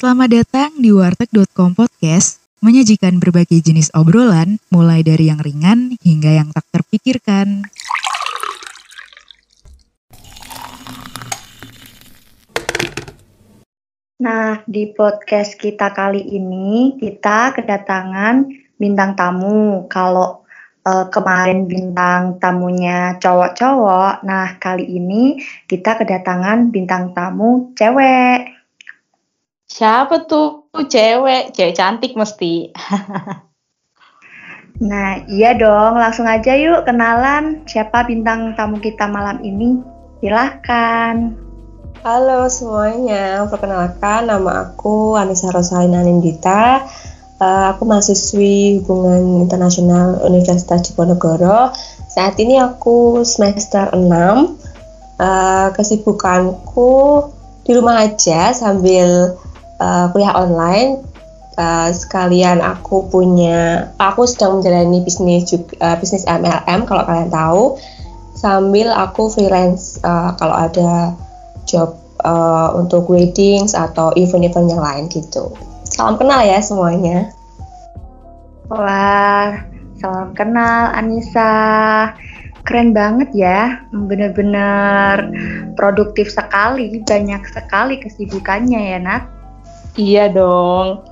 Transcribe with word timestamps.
Selamat 0.00 0.32
datang 0.32 0.80
di 0.80 0.96
warteg.com 0.96 1.76
podcast, 1.76 2.40
menyajikan 2.64 3.20
berbagai 3.20 3.60
jenis 3.60 3.92
obrolan, 3.92 4.56
mulai 4.72 5.04
dari 5.04 5.28
yang 5.28 5.36
ringan 5.44 5.92
hingga 6.00 6.40
yang 6.40 6.48
tak 6.56 6.64
terpikirkan. 6.72 7.68
Nah, 14.24 14.64
di 14.64 14.88
podcast 14.88 15.60
kita 15.60 15.92
kali 15.92 16.32
ini 16.32 16.96
kita 16.96 17.52
kedatangan 17.60 18.48
bintang 18.80 19.12
tamu. 19.20 19.84
Kalau 19.84 20.48
uh, 20.88 21.12
kemarin 21.12 21.68
bintang 21.68 22.40
tamunya 22.40 23.20
cowok-cowok, 23.20 24.24
nah 24.24 24.56
kali 24.56 24.96
ini 24.96 25.44
kita 25.68 26.00
kedatangan 26.00 26.72
bintang 26.72 27.12
tamu 27.12 27.76
cewek. 27.76 28.59
Siapa 29.70 30.26
tuh 30.26 30.66
cewek? 30.74 31.54
Cewek 31.54 31.78
cantik 31.78 32.18
mesti. 32.18 32.74
nah, 34.90 35.22
iya 35.30 35.54
dong. 35.54 35.94
Langsung 35.94 36.26
aja 36.26 36.58
yuk 36.58 36.82
kenalan 36.82 37.62
siapa 37.70 38.02
bintang 38.02 38.58
tamu 38.58 38.82
kita 38.82 39.06
malam 39.06 39.38
ini. 39.46 39.78
Silahkan. 40.18 41.38
Halo 42.02 42.50
semuanya, 42.50 43.46
perkenalkan 43.46 44.26
nama 44.26 44.74
aku 44.74 45.14
Anissa 45.14 45.54
Rosalina 45.54 46.02
Nindita. 46.02 46.82
Uh, 47.38 47.70
aku 47.70 47.86
mahasiswi 47.86 48.82
hubungan 48.82 49.46
internasional 49.46 50.18
Universitas 50.26 50.82
Diponegoro. 50.90 51.70
Saat 52.10 52.42
ini 52.42 52.58
aku 52.58 53.22
semester 53.22 53.94
6. 53.94 54.02
Uh, 54.02 54.18
eh, 55.20 55.68
kesibukanku 55.78 56.92
di 57.62 57.70
rumah 57.78 58.02
aja 58.02 58.50
sambil 58.50 59.38
uh, 59.80 60.12
kuliah 60.12 60.36
online. 60.36 61.02
Uh, 61.58 61.92
sekalian 61.92 62.62
aku 62.64 63.10
punya, 63.12 63.90
aku 64.00 64.24
sedang 64.24 64.60
menjalani 64.60 65.04
bisnis 65.04 65.50
juga, 65.50 65.76
uh, 65.82 65.96
bisnis 65.98 66.24
MLM 66.24 66.86
kalau 66.88 67.04
kalian 67.04 67.28
tahu. 67.28 67.64
Sambil 68.38 68.88
aku 68.88 69.28
freelance 69.28 70.00
uh, 70.00 70.32
kalau 70.40 70.56
ada 70.56 71.12
job 71.68 72.00
uh, 72.24 72.72
untuk 72.72 73.08
weddings 73.12 73.76
atau 73.76 74.14
event-event 74.16 74.72
yang 74.72 74.80
lain 74.80 75.04
gitu. 75.12 75.52
Salam 75.84 76.16
kenal 76.16 76.40
ya 76.40 76.64
semuanya. 76.64 77.28
Wah, 78.72 79.60
salam 80.00 80.32
kenal 80.32 80.94
Anissa. 80.96 81.52
Keren 82.64 82.92
banget 82.92 83.32
ya, 83.34 83.82
bener-bener 83.90 85.32
produktif 85.74 86.28
sekali, 86.28 86.92
banyak 87.02 87.42
sekali 87.50 87.98
kesibukannya 87.98 88.94
ya 88.94 88.98
Nat. 89.00 89.39
Iya 90.00 90.32
dong, 90.32 91.04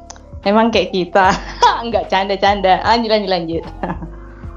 emang 0.49 0.73
kayak 0.73 0.97
kita, 0.97 1.29
nggak 1.93 2.09
canda-canda. 2.09 2.81
Lanjut, 2.89 3.11
lanjut, 3.13 3.31
lanjut. 3.31 3.65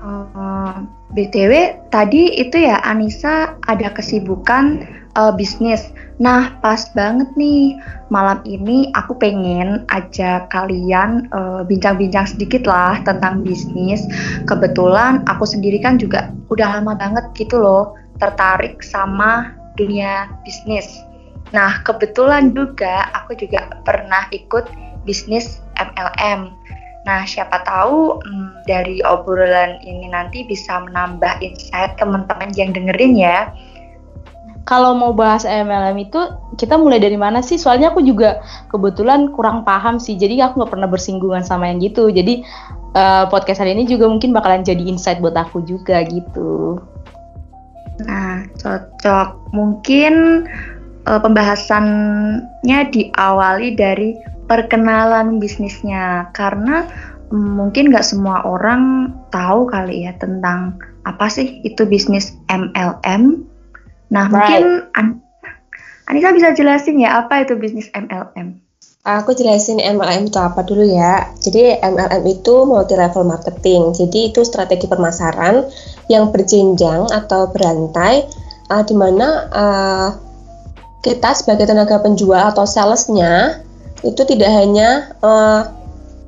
uh, 0.07 0.87
BTW 1.11 1.75
tadi 1.91 2.39
itu 2.39 2.63
ya 2.63 2.79
Anissa 2.87 3.59
ada 3.67 3.91
kesibukan 3.91 4.87
uh, 5.19 5.35
bisnis. 5.35 5.91
Nah, 6.23 6.55
pas 6.63 6.79
banget 6.95 7.27
nih 7.35 7.75
malam 8.07 8.39
ini 8.47 8.87
aku 8.95 9.19
pengen 9.19 9.83
ajak 9.91 10.47
kalian 10.47 11.27
bincang 11.67 11.99
bincang-bincang 11.99 12.31
sedikit 12.31 12.63
lah 12.63 13.03
tentang 13.03 13.43
bisnis. 13.43 14.07
Kebetulan 14.47 15.27
aku 15.27 15.43
sendiri 15.43 15.83
kan 15.83 15.99
juga 15.99 16.31
udah 16.47 16.79
lama 16.79 16.95
banget 16.95 17.25
gitu 17.35 17.59
loh 17.59 17.99
tertarik 18.21 18.79
sama 18.79 19.52
dunia 19.75 20.31
bisnis. 20.47 21.11
Nah, 21.52 21.84
kebetulan 21.84 22.56
juga 22.56 23.12
aku 23.12 23.36
juga 23.36 23.67
pernah 23.84 24.28
ikut 24.32 24.67
bisnis 25.04 25.60
MLM. 25.76 26.52
Nah, 27.04 27.26
siapa 27.26 27.66
tahu 27.66 28.22
hmm, 28.22 28.64
dari 28.70 29.02
obrolan 29.04 29.82
ini 29.84 30.08
nanti 30.12 30.45
bisa 30.45 30.80
menambah 30.86 31.42
insight 31.42 31.98
teman-teman 31.98 32.54
yang 32.54 32.72
dengerin 32.72 33.17
ya 33.17 33.50
kalau 34.72 34.94
mau 34.94 35.12
bahas 35.12 35.44
MLM 35.44 35.98
itu 36.00 36.22
kita 36.56 36.78
mulai 36.78 37.02
dari 37.02 37.17
mana 37.17 37.42
sih? 37.42 37.58
Soalnya 37.58 37.92
aku 37.92 38.06
juga 38.06 38.39
kebetulan 38.70 39.33
kurang 39.33 39.66
paham 39.66 39.98
sih, 39.98 40.16
jadi 40.16 40.48
aku 40.48 40.62
nggak 40.62 40.72
pernah 40.72 40.88
bersinggungan 40.88 41.44
sama 41.44 41.68
yang 41.68 41.82
gitu. 41.82 42.14
Jadi 42.14 42.45
uh, 42.94 43.26
podcast 43.28 43.60
hari 43.60 43.73
ini 43.73 43.89
juga 43.89 44.08
mungkin 44.08 44.32
bakalan 44.32 44.62
jadi 44.62 44.80
insight 44.86 45.20
buat 45.20 45.36
aku 45.36 45.66
juga 45.66 46.06
gitu. 46.06 46.80
Nah, 48.06 48.48
cocok. 48.58 49.52
Mungkin 49.52 50.45
uh, 51.06 51.20
pembahasannya 51.22 52.80
diawali 52.92 53.78
dari 53.78 54.17
perkenalan 54.45 55.39
bisnisnya, 55.39 56.30
karena 56.36 56.89
um, 57.32 57.62
mungkin 57.62 57.94
nggak 57.94 58.04
semua 58.04 58.44
orang 58.44 59.14
tahu 59.30 59.70
kali 59.70 60.10
ya 60.10 60.14
tentang 60.20 60.78
apa 61.08 61.26
sih 61.32 61.62
itu 61.66 61.88
bisnis 61.88 62.38
MLM 62.52 63.52
Nah, 64.12 64.28
right. 64.28 64.36
mungkin 64.36 64.64
An 64.94 65.08
Anissa 66.12 66.36
bisa 66.36 66.52
jelasin 66.52 67.00
ya 67.00 67.23
apa 67.23 67.48
itu 67.48 67.56
bisnis 67.56 67.88
MLM? 67.95 68.60
Aku 69.02 69.33
jelasin 69.33 69.82
MLM 69.82 70.30
itu 70.30 70.38
apa 70.38 70.62
dulu 70.62 70.83
ya. 70.83 71.32
Jadi 71.39 71.80
MLM 71.80 72.22
itu 72.28 72.68
multi 72.68 72.94
level 72.94 73.26
marketing. 73.26 73.95
Jadi 73.95 74.30
itu 74.30 74.45
strategi 74.45 74.86
pemasaran 74.86 75.66
yang 76.12 76.30
berjenjang 76.30 77.10
atau 77.10 77.50
berantai 77.50 78.28
uh, 78.70 78.83
di 78.83 78.94
mana 78.94 79.28
uh, 79.50 80.10
kita 81.02 81.34
sebagai 81.34 81.66
tenaga 81.66 81.98
penjual 82.02 82.54
atau 82.54 82.66
salesnya 82.66 83.62
itu 84.02 84.22
tidak 84.26 84.50
hanya 84.50 85.14
uh, 85.22 85.70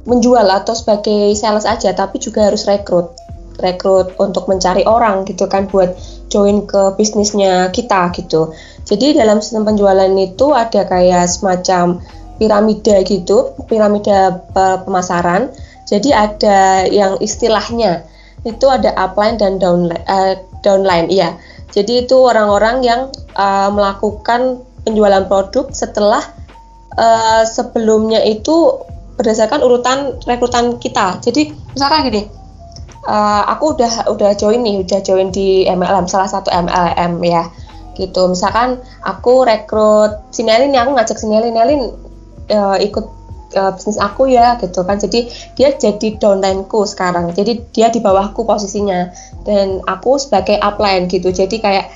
menjual 0.05 0.43
atau 0.45 0.73
sebagai 0.75 1.33
sales 1.37 1.65
aja 1.65 1.93
tapi 1.95 2.19
juga 2.19 2.49
harus 2.49 2.65
rekrut 2.67 3.13
rekrut 3.61 4.17
untuk 4.17 4.49
mencari 4.49 4.83
orang 4.83 5.25
gitu 5.29 5.45
kan 5.45 5.69
buat 5.69 5.93
join 6.33 6.65
ke 6.65 6.97
bisnisnya 6.97 7.69
kita 7.69 8.09
gitu. 8.17 8.49
Jadi 8.83 9.13
dalam 9.13 9.39
sistem 9.39 9.69
penjualan 9.69 10.09
itu 10.17 10.49
ada 10.51 10.89
kayak 10.89 11.29
semacam 11.29 12.01
piramida 12.41 13.05
gitu, 13.05 13.53
piramida 13.69 14.41
pemasaran. 14.83 15.53
Jadi 15.85 16.09
ada 16.09 16.89
yang 16.89 17.21
istilahnya 17.21 18.01
itu 18.43 18.65
ada 18.67 18.91
upline 18.97 19.37
dan 19.37 19.61
downline, 19.61 20.03
uh, 20.09 20.35
downline, 20.65 21.07
iya. 21.07 21.37
Jadi 21.73 22.05
itu 22.05 22.17
orang-orang 22.21 22.85
yang 22.85 23.01
uh, 23.33 23.73
melakukan 23.73 24.61
penjualan 24.85 25.25
produk 25.25 25.73
setelah 25.73 26.21
uh, 26.95 27.41
sebelumnya 27.49 28.21
itu 28.21 28.77
berdasarkan 29.17 29.65
urutan 29.65 30.21
rekrutan 30.29 30.77
kita. 30.77 31.17
Jadi 31.25 31.49
misalkan 31.73 32.13
gini, 32.13 32.21
uh, 33.09 33.43
aku 33.49 33.73
udah 33.73 34.05
udah 34.13 34.31
join 34.37 34.61
nih, 34.61 34.85
udah 34.85 34.99
join 35.01 35.33
di 35.33 35.65
MLM 35.65 36.05
salah 36.05 36.29
satu 36.29 36.53
MLM 36.53 37.21
ya 37.25 37.49
gitu. 37.97 38.29
Misalkan 38.29 38.81
aku 39.05 39.45
rekrut 39.45 40.29
Sinelin 40.33 40.73
nih, 40.73 40.81
aku 40.81 40.91
ngajak 40.97 41.17
Sinelin, 41.17 41.53
Nelin 41.53 41.81
uh, 42.53 42.77
ikut 42.77 43.22
uh, 43.55 43.71
bisnis 43.73 43.97
aku 44.01 44.29
ya 44.29 44.57
gitu 44.59 44.83
kan. 44.83 44.97
Jadi 44.99 45.29
dia 45.57 45.73
jadi 45.73 46.17
downline-ku 46.17 46.85
sekarang. 46.85 47.31
Jadi 47.33 47.63
dia 47.73 47.89
di 47.89 48.01
bawahku 48.01 48.43
posisinya 48.43 49.13
dan 49.47 49.81
aku 49.85 50.17
sebagai 50.19 50.59
upline 50.59 51.07
gitu. 51.09 51.29
Jadi 51.29 51.61
kayak 51.61 51.93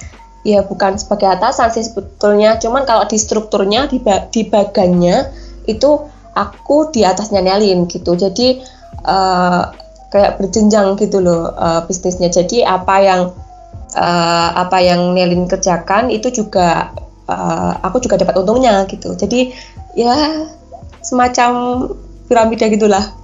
ya 0.48 0.64
bukan 0.64 0.96
sebagai 0.96 1.28
atasan 1.28 1.76
sih 1.76 1.84
sebetulnya, 1.84 2.56
cuman 2.56 2.88
kalau 2.88 3.04
di 3.04 3.20
strukturnya 3.20 3.92
di, 3.92 4.00
di 4.32 4.42
bagannya 4.48 5.28
itu 5.68 6.08
aku 6.32 6.94
di 6.94 7.04
atasnya 7.04 7.44
Nelin 7.44 7.90
gitu. 7.92 8.16
Jadi 8.16 8.64
uh, 9.04 9.64
kayak 10.08 10.40
berjenjang 10.40 10.96
gitu 10.96 11.20
loh 11.20 11.52
uh, 11.52 11.84
bisnisnya. 11.84 12.32
Jadi 12.32 12.64
apa 12.64 12.96
yang 13.04 13.22
uh, 13.98 14.50
apa 14.56 14.78
yang 14.80 15.12
Nelin 15.12 15.52
kerjakan 15.52 16.14
itu 16.14 16.32
juga 16.32 16.96
uh, 17.28 17.72
aku 17.84 18.00
juga 18.00 18.24
dapat 18.24 18.40
untungnya 18.40 18.88
gitu. 18.88 19.18
Jadi 19.20 19.52
ya 20.00 20.48
semacam 21.08 21.52
piramida 22.28 22.68
gitulah. 22.68 23.16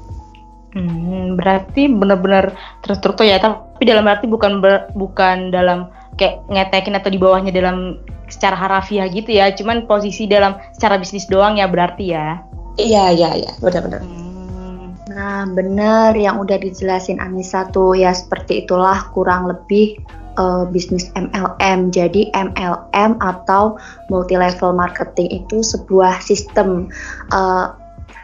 Hmm, 0.73 1.37
berarti 1.37 1.85
benar-benar 1.85 2.57
terstruktur 2.81 3.29
ya, 3.29 3.37
tapi 3.37 3.85
dalam 3.85 4.09
arti 4.09 4.25
bukan 4.25 4.57
ber, 4.57 4.89
bukan 4.97 5.53
dalam 5.53 5.91
kayak 6.17 6.41
ngetekin 6.49 6.97
atau 6.97 7.13
di 7.13 7.21
bawahnya 7.21 7.53
dalam 7.53 8.01
secara 8.25 8.57
harafiah 8.57 9.05
gitu 9.11 9.37
ya, 9.37 9.53
cuman 9.53 9.85
posisi 9.85 10.25
dalam 10.25 10.57
secara 10.73 10.97
bisnis 10.97 11.29
doang 11.29 11.61
ya 11.61 11.69
berarti 11.69 12.15
ya. 12.17 12.41
Iya, 12.81 13.13
iya, 13.13 13.29
iya, 13.37 13.51
benar-benar. 13.61 14.01
Hmm. 14.01 14.97
Nah, 15.13 15.45
benar 15.51 16.17
yang 16.17 16.41
udah 16.41 16.57
dijelasin 16.57 17.21
Anissa 17.21 17.69
tuh 17.69 17.93
ya 17.93 18.15
seperti 18.15 18.65
itulah 18.65 19.13
kurang 19.13 19.51
lebih 19.51 20.01
uh, 20.37 20.63
bisnis 20.69 21.09
MLM. 21.13 21.93
Jadi 21.93 22.29
MLM 22.33 23.17
atau 23.21 23.77
multi 24.09 24.37
level 24.37 24.73
marketing 24.73 25.43
itu 25.43 25.61
sebuah 25.61 26.21
sistem 26.21 26.89
uh, 27.33 27.73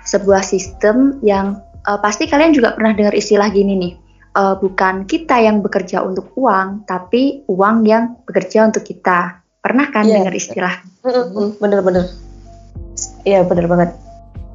sebuah 0.05 0.41
sistem 0.41 1.21
yang 1.21 1.61
uh, 1.85 1.99
pasti 2.01 2.25
kalian 2.25 2.55
juga 2.55 2.73
pernah 2.73 2.93
dengar 2.95 3.13
istilah 3.13 3.49
gini 3.53 3.73
nih. 3.77 3.93
Uh, 4.37 4.55
bukan 4.61 5.09
kita 5.09 5.41
yang 5.41 5.65
bekerja 5.65 6.05
untuk 6.05 6.29
uang, 6.37 6.85
tapi 6.85 7.43
uang 7.49 7.81
yang 7.83 8.13
bekerja 8.29 8.69
untuk 8.69 8.85
kita. 8.85 9.41
Pernah 9.59 9.89
kan 9.89 10.05
yeah. 10.05 10.21
dengar 10.21 10.33
istilah? 10.37 10.73
Bener-bener. 11.59 12.07
Iya, 13.25 13.43
bener 13.43 13.65
banget. 13.65 13.89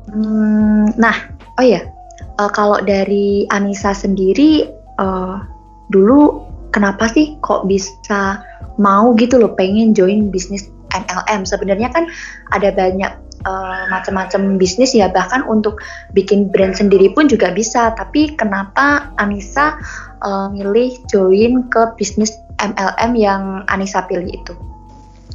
Hmm, 0.09 0.95
nah, 0.95 1.17
oh 1.59 1.65
ya, 1.67 1.91
uh, 2.39 2.51
kalau 2.55 2.79
dari 2.87 3.51
Anissa 3.51 3.93
sendiri, 3.93 4.71
uh, 5.03 5.43
dulu 5.91 6.54
kenapa 6.75 7.07
sih 7.07 7.39
kok 7.39 7.71
bisa 7.71 8.43
mau 8.83 9.15
gitu 9.15 9.39
loh 9.39 9.55
pengen 9.55 9.95
join 9.95 10.35
bisnis 10.35 10.67
MLM? 10.91 11.47
Sebenarnya 11.47 11.95
kan 11.95 12.11
ada 12.51 12.75
banyak 12.75 13.15
uh, 13.47 13.87
macam-macam 13.95 14.59
bisnis 14.59 14.91
ya, 14.91 15.07
bahkan 15.15 15.47
untuk 15.47 15.79
bikin 16.19 16.51
brand 16.51 16.75
sendiri 16.75 17.15
pun 17.15 17.31
juga 17.31 17.55
bisa. 17.55 17.95
Tapi 17.95 18.35
kenapa 18.35 19.15
Anissa 19.23 19.79
uh, 20.27 20.51
milih 20.51 20.99
join 21.07 21.71
ke 21.71 21.95
bisnis 21.95 22.35
MLM 22.59 23.15
yang 23.15 23.63
Anissa 23.71 24.03
pilih 24.11 24.35
itu? 24.35 24.55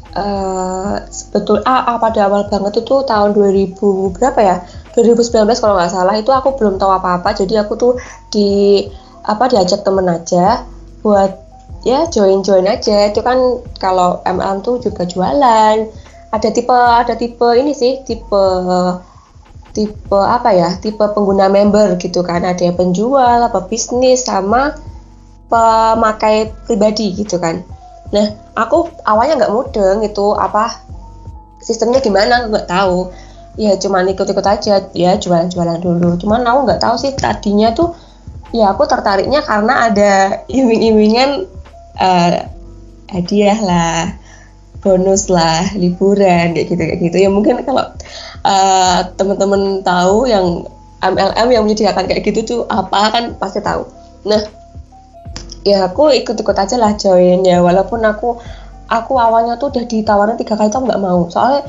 Uh, 0.10 1.06
sebetul 1.14 1.62
ah, 1.70 1.86
ah, 1.86 1.98
pada 2.02 2.26
awal 2.26 2.50
banget 2.50 2.82
itu 2.82 3.06
tahun 3.06 3.30
2000 3.38 3.78
berapa 4.18 4.40
ya 4.42 4.58
2019 4.98 5.46
kalau 5.62 5.78
nggak 5.78 5.94
salah 5.94 6.18
itu 6.18 6.34
aku 6.34 6.58
belum 6.58 6.82
tahu 6.82 6.90
apa-apa 6.98 7.38
jadi 7.38 7.62
aku 7.62 7.78
tuh 7.78 7.94
di 8.34 8.90
apa 9.22 9.46
diajak 9.54 9.86
temen 9.86 10.10
aja 10.10 10.66
buat 11.00 11.32
ya 11.88 12.08
join 12.12 12.44
join 12.44 12.68
aja 12.68 13.08
itu 13.08 13.24
kan 13.24 13.40
kalau 13.80 14.20
MLM 14.28 14.60
tuh 14.62 14.84
juga 14.84 15.08
jualan 15.08 15.88
ada 16.30 16.50
tipe 16.52 16.76
ada 16.76 17.16
tipe 17.16 17.48
ini 17.56 17.72
sih 17.72 18.04
tipe 18.04 18.46
tipe 19.72 20.20
apa 20.20 20.50
ya 20.52 20.70
tipe 20.78 21.02
pengguna 21.02 21.48
member 21.48 21.96
gitu 21.98 22.20
kan 22.22 22.44
ada 22.44 22.60
yang 22.60 22.76
penjual 22.76 23.40
apa 23.46 23.64
bisnis 23.66 24.28
sama 24.28 24.76
pemakai 25.48 26.52
pribadi 26.68 27.16
gitu 27.16 27.40
kan 27.40 27.64
Nah, 28.10 28.26
aku 28.58 28.90
awalnya 29.06 29.46
nggak 29.46 29.54
mudeng 29.54 30.02
itu 30.02 30.34
apa 30.34 30.82
sistemnya 31.62 32.02
gimana 32.02 32.50
nggak 32.50 32.66
tahu. 32.70 33.14
Ya 33.60 33.76
cuman 33.76 34.08
ikut-ikut 34.08 34.46
aja 34.46 34.88
ya 34.96 35.12
jualan-jualan 35.20 35.80
dulu. 35.84 36.16
Cuman 36.18 36.42
aku 36.48 36.60
nggak 36.66 36.82
tahu 36.82 36.96
sih 36.98 37.12
tadinya 37.14 37.70
tuh 37.76 37.94
ya 38.56 38.74
aku 38.74 38.86
tertariknya 38.90 39.46
karena 39.46 39.90
ada 39.92 40.14
iming-imingan 40.50 41.46
uh, 41.98 42.34
hadiah 43.10 43.60
lah, 43.62 44.00
bonus 44.82 45.30
lah, 45.30 45.70
liburan 45.78 46.58
kayak 46.58 46.68
gitu 46.70 46.82
kayak 46.82 47.00
gitu. 47.02 47.18
Ya 47.18 47.30
mungkin 47.30 47.62
kalau 47.66 47.86
uh, 48.46 49.00
teman-teman 49.18 49.82
tahu 49.86 50.30
yang 50.30 50.66
MLM 51.00 51.48
yang 51.52 51.64
menyediakan 51.64 52.06
kayak 52.10 52.26
gitu 52.28 52.40
tuh 52.44 52.62
apa 52.68 53.14
kan 53.14 53.24
pasti 53.40 53.64
tahu. 53.64 53.88
Nah, 54.28 54.42
ya 55.64 55.88
aku 55.88 56.12
ikut-ikut 56.12 56.56
aja 56.56 56.76
lah 56.80 56.96
join 56.96 57.44
ya 57.44 57.60
walaupun 57.60 58.04
aku 58.04 58.40
aku 58.90 59.14
awalnya 59.20 59.60
tuh 59.60 59.70
udah 59.70 59.86
ditawarin 59.86 60.40
tiga 60.40 60.56
kali 60.56 60.72
tuh 60.72 60.82
nggak 60.84 61.02
mau 61.02 61.28
soalnya 61.28 61.68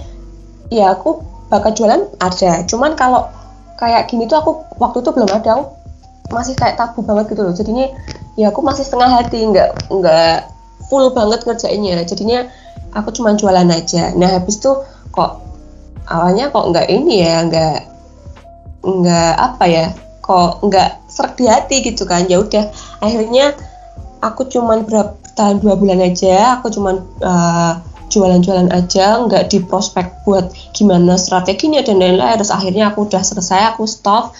ya 0.70 0.94
aku 0.94 1.20
bakal 1.50 1.74
jualan 1.74 2.06
ada 2.22 2.64
cuman 2.64 2.94
kalau 2.94 3.26
kayak 3.76 4.06
gini 4.06 4.30
tuh 4.30 4.38
aku 4.38 4.50
waktu 4.78 5.02
itu 5.02 5.10
belum 5.10 5.30
ada 5.30 5.58
aku 5.58 5.64
masih 6.34 6.54
kayak 6.56 6.78
tabu 6.78 7.02
banget 7.02 7.34
gitu 7.34 7.42
loh. 7.46 7.54
Jadinya 7.54 7.86
ya 8.38 8.54
aku 8.54 8.62
masih 8.62 8.86
setengah 8.86 9.10
hati 9.20 9.42
nggak 9.42 9.90
nggak 9.90 10.38
full 10.90 11.12
banget 11.14 11.46
kerjainnya 11.46 12.02
jadinya 12.02 12.50
aku 12.94 13.14
cuma 13.14 13.34
jualan 13.38 13.68
aja. 13.70 14.14
Nah 14.18 14.38
habis 14.40 14.58
tuh 14.58 14.82
kok 15.14 15.42
awalnya 16.10 16.50
kok 16.50 16.66
nggak 16.70 16.86
ini 16.90 17.22
ya 17.22 17.46
nggak 17.46 17.78
nggak 18.80 19.34
apa 19.36 19.64
ya 19.68 19.86
kok 20.24 20.64
nggak 20.64 20.90
serak 21.06 21.34
di 21.38 21.46
hati 21.46 21.76
gitu 21.86 22.02
kan. 22.06 22.26
Ya 22.26 22.42
udah 22.42 22.70
akhirnya 23.02 23.54
aku 24.22 24.46
cuman 24.50 24.86
berapa 24.86 25.14
tahun 25.38 25.62
dua 25.62 25.78
bulan 25.78 26.02
aja 26.02 26.58
aku 26.58 26.74
cuman 26.74 27.00
uh, 27.22 27.78
jualan-jualan 28.10 28.74
aja 28.74 29.22
nggak 29.22 29.54
di 29.54 29.62
prospek 29.62 30.26
buat 30.26 30.50
gimana 30.74 31.14
strateginya 31.14 31.80
dan 31.86 32.02
lain-lain. 32.02 32.42
Terus 32.42 32.50
akhirnya 32.50 32.90
aku 32.90 33.06
udah 33.06 33.22
selesai 33.22 33.74
aku 33.74 33.86
stop. 33.86 34.34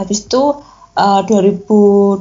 Habis 0.00 0.24
itu 0.24 0.56
uh, 1.00 1.22
2020 1.24 2.20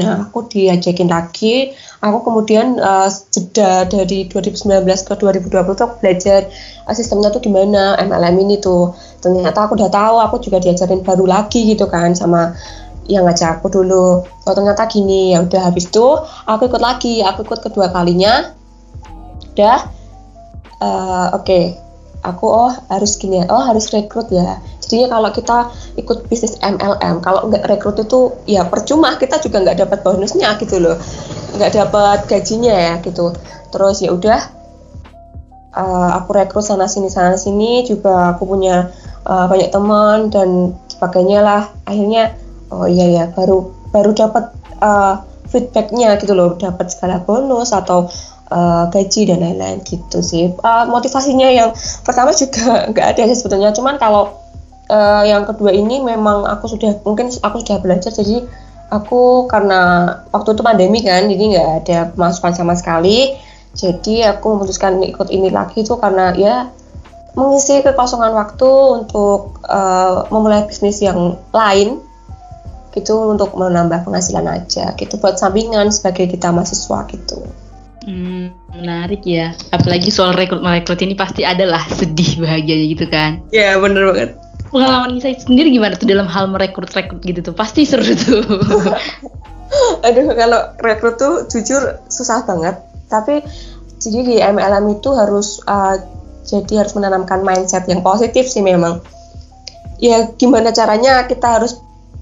nah 0.00 0.24
aku 0.24 0.48
diajakin 0.48 1.12
lagi. 1.12 1.76
Aku 2.00 2.24
kemudian 2.24 2.80
uh, 2.80 3.10
jeda 3.28 3.84
dari 3.84 4.30
2019 4.30 4.64
ke 4.86 5.12
2020 5.18 5.50
tuh 5.50 5.84
aku 5.84 5.96
belajar 6.00 6.48
uh, 6.88 6.94
sistemnya 6.96 7.28
tuh 7.28 7.44
gimana 7.44 8.00
MLM 8.00 8.36
ini 8.48 8.56
tuh. 8.58 8.96
Ternyata 9.20 9.68
aku 9.68 9.76
udah 9.76 9.92
tahu 9.92 10.16
aku 10.24 10.36
juga 10.40 10.64
diajarin 10.64 11.04
baru 11.04 11.28
lagi 11.28 11.68
gitu 11.68 11.84
kan 11.90 12.16
sama 12.16 12.56
yang 13.10 13.28
ngajak 13.28 13.60
aku 13.60 13.68
dulu. 13.68 14.24
Oh 14.24 14.54
ternyata 14.56 14.88
gini 14.88 15.36
ya 15.36 15.44
udah 15.44 15.68
habis 15.68 15.92
itu 15.92 16.06
aku 16.48 16.72
ikut 16.72 16.80
lagi 16.80 17.20
aku 17.20 17.44
ikut 17.44 17.60
kedua 17.60 17.92
kalinya. 17.92 18.56
Udah 19.52 19.78
uh, 20.80 21.36
oke. 21.36 21.44
okay. 21.44 21.87
Aku 22.22 22.46
oh 22.50 22.72
harus 22.90 23.14
gini 23.16 23.42
ya 23.42 23.46
oh 23.50 23.62
harus 23.62 23.90
rekrut 23.94 24.28
ya. 24.32 24.58
Jadinya 24.82 25.20
kalau 25.20 25.30
kita 25.30 25.58
ikut 26.00 26.18
bisnis 26.32 26.56
MLM 26.64 27.20
kalau 27.20 27.46
nggak 27.52 27.68
rekrut 27.68 28.00
itu 28.00 28.34
ya 28.48 28.64
percuma 28.66 29.14
kita 29.20 29.38
juga 29.38 29.62
nggak 29.62 29.78
dapat 29.86 29.98
bonusnya 30.02 30.56
gitu 30.58 30.80
loh. 30.80 30.96
Nggak 31.54 31.72
dapat 31.76 32.18
gajinya 32.26 32.74
ya 32.74 32.94
gitu. 33.04 33.34
Terus 33.68 34.00
ya 34.00 34.10
udah 34.16 34.40
uh, 35.76 36.10
aku 36.18 36.30
rekrut 36.34 36.64
sana 36.64 36.88
sini 36.88 37.12
sana 37.12 37.36
sini 37.36 37.84
juga 37.84 38.34
aku 38.34 38.48
punya 38.48 38.88
uh, 39.28 39.46
banyak 39.46 39.70
teman 39.70 40.32
dan 40.32 40.74
sebagainya 40.88 41.44
lah. 41.44 41.62
Akhirnya 41.84 42.34
oh 42.72 42.88
iya 42.88 43.06
ya 43.08 43.24
baru 43.32 43.72
baru 43.92 44.10
dapat 44.12 44.52
uh, 44.80 45.24
feedbacknya 45.48 46.20
gitu 46.20 46.36
loh 46.36 46.54
dapat 46.56 46.92
skala 46.92 47.24
bonus 47.24 47.72
atau 47.72 48.08
uh, 48.52 48.84
gaji 48.92 49.28
dan 49.28 49.40
lain-lain 49.44 49.80
gitu 49.84 50.20
sih. 50.20 50.52
Uh, 50.60 50.84
motivasinya 50.88 51.48
yang 51.48 51.70
pertama 52.04 52.32
juga 52.32 52.82
nggak 52.92 53.06
ada 53.16 53.22
sih 53.32 53.36
sebetulnya. 53.36 53.70
Cuman 53.72 53.96
kalau 53.96 54.36
uh, 54.92 55.24
yang 55.24 55.44
kedua 55.48 55.72
ini 55.72 56.00
memang 56.00 56.44
aku 56.48 56.68
sudah 56.68 57.00
mungkin 57.04 57.32
aku 57.32 57.64
sudah 57.64 57.78
belajar. 57.80 58.12
Jadi 58.12 58.44
aku 58.88 59.46
karena 59.48 60.12
waktu 60.32 60.56
itu 60.56 60.62
pandemi 60.64 61.00
kan 61.04 61.28
jadi 61.28 61.44
nggak 61.56 61.68
ada 61.84 61.98
masukan 62.16 62.52
sama 62.56 62.74
sekali. 62.76 63.36
Jadi 63.76 64.24
aku 64.24 64.58
memutuskan 64.58 64.98
ikut 65.04 65.28
ini 65.30 65.52
lagi 65.52 65.84
itu 65.84 65.94
karena 66.00 66.34
ya 66.34 66.72
mengisi 67.38 67.78
kekosongan 67.84 68.34
waktu 68.34 68.70
untuk 68.98 69.62
uh, 69.62 70.26
memulai 70.32 70.66
bisnis 70.66 70.98
yang 70.98 71.38
lain 71.54 72.02
itu 72.98 73.14
untuk 73.14 73.54
menambah 73.54 74.04
penghasilan 74.04 74.46
aja 74.46 74.92
gitu 74.98 75.16
buat 75.22 75.38
sampingan 75.38 75.94
sebagai 75.94 76.28
kita 76.28 76.50
mahasiswa 76.50 77.06
gitu. 77.10 77.46
Hmm, 78.08 78.56
menarik 78.72 79.20
ya. 79.28 79.52
Apalagi 79.68 80.08
soal 80.08 80.32
rekrut 80.32 80.64
merekrut 80.64 80.96
ini 81.04 81.12
pasti 81.12 81.44
adalah 81.44 81.84
sedih 81.92 82.40
bahagianya 82.40 82.86
gitu 82.96 83.06
kan. 83.10 83.44
Iya 83.52 83.76
yeah, 83.76 83.80
bener 83.80 84.02
banget. 84.08 84.30
Pengalaman 84.68 85.16
Nisa 85.16 85.32
sendiri 85.36 85.72
gimana 85.72 85.96
tuh 85.96 86.08
dalam 86.08 86.28
hal 86.28 86.48
merekrut 86.48 86.88
rekrut 86.92 87.20
gitu 87.24 87.40
tuh? 87.40 87.54
Pasti 87.56 87.84
seru 87.84 88.04
tuh. 88.04 88.44
Aduh 90.06 90.32
kalau 90.32 90.60
rekrut 90.80 91.20
tuh 91.20 91.44
jujur 91.52 92.00
susah 92.08 92.48
banget. 92.48 92.80
Tapi 93.12 93.44
jadi 94.00 94.20
di 94.24 94.36
MLM 94.40 95.00
itu 95.00 95.12
harus 95.12 95.60
uh, 95.68 96.00
jadi 96.48 96.86
harus 96.86 96.96
menanamkan 96.96 97.44
mindset 97.44 97.84
yang 97.92 98.00
positif 98.00 98.48
sih 98.48 98.64
memang. 98.64 99.04
Ya 100.00 100.32
gimana 100.32 100.72
caranya 100.72 101.28
kita 101.28 101.60
harus 101.60 101.76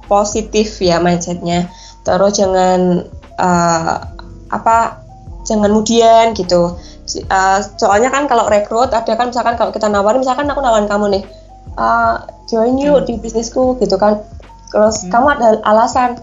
positif 0.06 0.80
ya 0.82 0.98
mindsetnya 1.02 1.70
terus 2.06 2.38
jangan 2.38 3.06
uh, 3.38 3.94
apa 4.50 5.02
jangan 5.46 5.70
kemudian 5.70 6.34
gitu 6.34 6.74
uh, 7.30 7.58
soalnya 7.78 8.10
kan 8.10 8.26
kalau 8.26 8.50
rekrut 8.50 8.90
ada 8.90 9.12
kan 9.14 9.30
misalkan 9.30 9.54
kalau 9.54 9.70
kita 9.70 9.86
nawarin 9.86 10.22
misalkan 10.22 10.50
aku 10.50 10.62
nawarin 10.62 10.90
kamu 10.90 11.18
nih 11.18 11.22
uh, 11.78 12.26
join 12.50 12.78
yuk 12.78 13.02
hmm. 13.02 13.06
di 13.06 13.14
bisnisku 13.18 13.78
gitu 13.78 13.98
kan 13.98 14.22
terus 14.74 15.06
hmm. 15.06 15.10
kamu 15.14 15.26
ada 15.38 15.48
alasan 15.66 16.18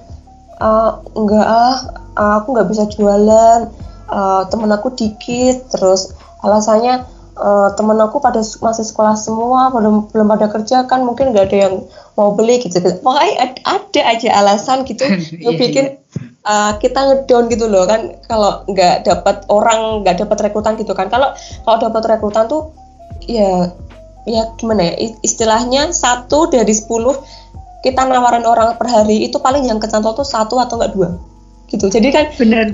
uh, 0.59 0.99
enggak 1.15 1.45
ah 1.47 1.77
uh, 2.19 2.33
aku 2.43 2.55
nggak 2.55 2.69
bisa 2.71 2.83
jualan 2.91 3.71
uh, 4.11 4.43
temen 4.47 4.71
aku 4.71 4.91
dikit 4.93 5.71
terus 5.71 6.15
alasannya 6.43 7.07
uh, 7.37 7.69
temen 7.73 7.97
aku 7.99 8.21
pada 8.21 8.41
masih 8.41 8.85
sekolah 8.85 9.17
semua 9.17 9.73
belum 9.73 10.09
belum 10.13 10.27
pada 10.29 10.47
kerja 10.49 10.85
kan 10.85 11.05
mungkin 11.05 11.33
nggak 11.33 11.49
ada 11.49 11.57
yang 11.69 11.75
mau 12.17 12.33
beli 12.37 12.61
gitu. 12.61 12.77
Pokoknya 12.79 13.57
ada 13.65 14.01
aja 14.05 14.29
alasan 14.37 14.85
gitu. 14.85 15.05
Yang 15.41 15.55
bikin 15.57 15.85
uh, 16.45 16.77
kita 16.77 16.99
ngedown 16.99 17.49
gitu 17.49 17.65
loh 17.69 17.89
kan 17.89 18.17
kalau 18.29 18.61
nggak 18.69 19.05
dapat 19.07 19.45
orang 19.49 20.05
nggak 20.05 20.21
dapat 20.25 20.49
rekrutan 20.49 20.77
gitu 20.77 20.93
kan. 20.93 21.09
Kalau 21.09 21.33
kalau 21.65 21.77
dapat 21.89 22.17
rekrutan 22.17 22.45
tuh 22.45 22.73
ya 23.25 23.71
ya 24.23 24.47
gimana 24.55 24.93
ya 24.93 24.93
istilahnya 25.19 25.91
satu 25.91 26.47
dari 26.47 26.71
sepuluh 26.71 27.19
kita 27.83 28.07
nawarin 28.07 28.47
orang 28.47 28.79
per 28.79 28.87
hari 28.87 29.27
itu 29.27 29.35
paling 29.43 29.67
yang 29.67 29.75
kecantol 29.75 30.15
tuh 30.15 30.23
satu 30.23 30.55
atau 30.55 30.79
enggak 30.79 30.95
dua 30.95 31.09
gitu. 31.67 31.89
Jadi 31.89 32.07
kan 32.13 32.29
benar, 32.37 32.69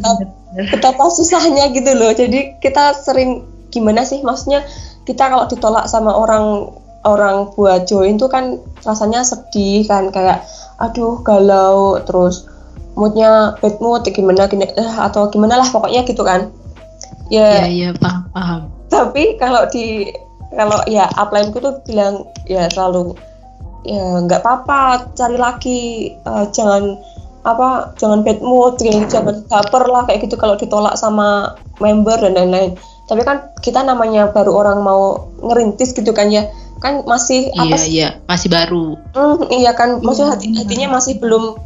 betapa 0.70 1.08
susahnya 1.10 1.72
gitu 1.74 1.90
loh. 1.96 2.12
Jadi 2.14 2.60
kita 2.62 2.94
sering 2.94 3.42
gimana 3.70 4.06
sih? 4.06 4.22
Maksudnya 4.22 4.66
kita 5.06 5.30
kalau 5.30 5.46
ditolak 5.50 5.90
sama 5.90 6.14
orang 6.14 6.70
orang 7.08 7.50
buat 7.56 7.88
join 7.88 8.20
tuh 8.20 8.28
kan 8.28 8.60
rasanya 8.84 9.24
sedih 9.24 9.88
kan 9.88 10.12
kayak 10.12 10.44
aduh 10.80 11.24
galau 11.24 12.00
terus 12.04 12.48
moodnya 13.00 13.56
bad 13.64 13.80
mood 13.80 14.04
gimana 14.12 14.52
gini 14.52 14.68
eh, 14.68 14.94
atau 15.00 15.32
gimana 15.32 15.60
lah 15.60 15.68
pokoknya 15.72 16.04
gitu 16.04 16.22
kan. 16.28 16.52
Ya. 17.32 17.64
Ya, 17.70 17.96
paham 17.96 18.28
paham. 18.36 18.62
Tapi 18.90 19.38
kalau 19.40 19.64
di 19.70 20.12
kalau 20.52 20.82
ya 20.90 21.06
upline 21.16 21.54
tuh 21.54 21.78
bilang 21.86 22.26
ya 22.50 22.66
selalu 22.74 23.14
ya 23.88 24.20
nggak 24.26 24.42
apa-apa 24.44 25.14
cari 25.16 25.38
lagi 25.40 25.82
uh, 26.26 26.50
jangan 26.52 27.00
apa 27.48 27.96
jangan 27.96 28.26
bad 28.26 28.44
mood 28.44 28.76
kayak 28.76 29.08
jangan 29.08 29.40
baper 29.48 29.84
lah 29.88 30.04
kayak 30.04 30.28
gitu 30.28 30.36
kalau 30.36 30.60
ditolak 30.60 30.98
sama 31.00 31.56
member 31.80 32.20
dan 32.20 32.36
lain-lain 32.36 32.76
tapi 33.10 33.26
kan 33.26 33.50
kita 33.66 33.82
namanya 33.82 34.30
baru 34.30 34.54
orang 34.54 34.86
mau 34.86 35.34
ngerintis 35.42 35.98
gitu 35.98 36.14
kan 36.14 36.30
ya. 36.30 36.46
Kan 36.80 37.04
masih 37.10 37.50
iya, 37.58 37.66
apa 37.66 37.78
sih? 37.82 37.90
iya. 37.90 38.10
Masih 38.30 38.50
baru. 38.54 39.02
Hmm, 39.18 39.50
iya 39.50 39.74
kan. 39.74 39.98
Maksudnya 40.06 40.38
hati 40.38 40.54
hatinya 40.54 40.94
masih 40.94 41.18
belum 41.18 41.58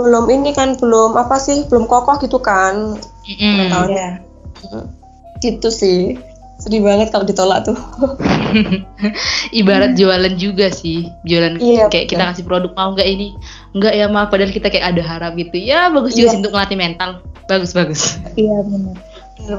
belum 0.00 0.24
ini 0.32 0.56
kan 0.56 0.80
belum 0.80 1.20
apa 1.20 1.36
sih? 1.36 1.68
Belum 1.68 1.84
kokoh 1.84 2.16
gitu 2.24 2.40
kan. 2.40 2.96
Mm 3.28 3.68
-hmm. 3.68 3.92
yeah. 3.92 4.16
gitu 5.44 5.68
sih. 5.68 6.16
Sedih 6.58 6.80
banget 6.80 7.12
kalau 7.12 7.28
ditolak 7.28 7.68
tuh. 7.68 7.76
Ibarat 9.60 10.00
jualan 10.00 10.32
juga 10.40 10.72
sih. 10.72 11.12
Jualan 11.28 11.60
iya, 11.60 11.92
kayak 11.92 12.08
kita 12.08 12.24
kasih 12.24 12.48
produk 12.48 12.72
mau 12.72 12.96
nggak 12.96 13.06
ini? 13.06 13.36
Nggak 13.76 13.94
ya 13.94 14.08
mah 14.08 14.32
padahal 14.32 14.50
kita 14.50 14.72
kayak 14.72 14.96
ada 14.96 15.02
harap 15.04 15.36
gitu. 15.36 15.60
Ya 15.60 15.92
bagus 15.92 16.16
juga 16.16 16.32
iya. 16.32 16.34
sih 16.34 16.40
untuk 16.40 16.56
melatih 16.56 16.78
mental. 16.80 17.10
Bagus 17.46 17.76
bagus. 17.76 18.16
Iya 18.34 18.64
benar 18.64 18.96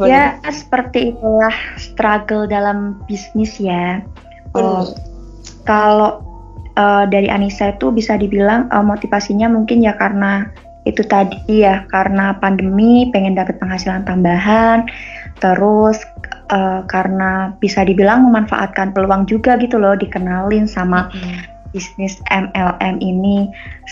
ya 0.05 0.38
seperti 0.48 1.15
itulah 1.15 1.55
struggle 1.79 2.45
dalam 2.45 3.00
bisnis 3.07 3.55
ya. 3.57 4.03
Oh, 4.57 4.91
kalau 5.63 6.25
uh, 6.75 7.05
dari 7.07 7.29
Anissa 7.29 7.74
itu 7.74 7.93
bisa 7.93 8.17
dibilang 8.17 8.67
uh, 8.74 8.83
motivasinya 8.83 9.48
mungkin 9.51 9.86
ya 9.86 9.93
karena 9.95 10.50
itu 10.88 11.03
tadi 11.05 11.38
ya 11.48 11.86
karena 11.91 12.33
pandemi 12.39 13.12
pengen 13.13 13.38
dapat 13.38 13.59
penghasilan 13.62 14.07
tambahan 14.07 14.88
terus 15.38 16.01
uh, 16.50 16.81
karena 16.88 17.53
bisa 17.62 17.86
dibilang 17.86 18.25
memanfaatkan 18.27 18.95
peluang 18.95 19.27
juga 19.29 19.59
gitu 19.59 19.77
loh 19.77 19.93
dikenalin 19.95 20.65
sama 20.65 21.12
hmm. 21.13 21.71
bisnis 21.71 22.17
MLM 22.33 23.00
ini. 23.00 23.48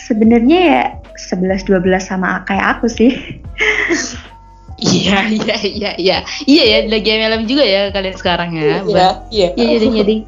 Sebenarnya 0.07 0.59
ya 0.59 0.83
11-12 1.31 1.85
sama 2.01 2.41
kayak 2.49 2.79
aku 2.79 2.87
sih 2.89 3.13
Iya 4.77 5.25
iya 5.25 5.55
iya 5.65 5.91
iya 5.97 6.17
iya 6.45 6.63
ya 6.63 6.77
lagi 6.85 7.09
MLM 7.09 7.43
juga 7.49 7.65
ya 7.65 7.89
kalian 7.89 8.17
sekarang 8.17 8.49
ya. 8.53 8.85
Iya 8.85 9.09
iya. 9.33 9.47
Iya 9.57 9.73
iya 9.73 9.89
iya 9.89 10.03
ding. 10.05 10.21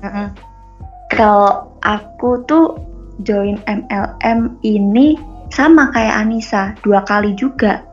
Kalau 1.13 1.69
aku 1.85 2.41
tuh 2.49 2.81
join 3.21 3.61
MLM 3.69 4.57
ini 4.65 5.17
sama 5.53 5.93
kayak 5.93 6.25
Anissa 6.25 6.73
dua 6.81 7.05
kali 7.05 7.37
juga. 7.37 7.85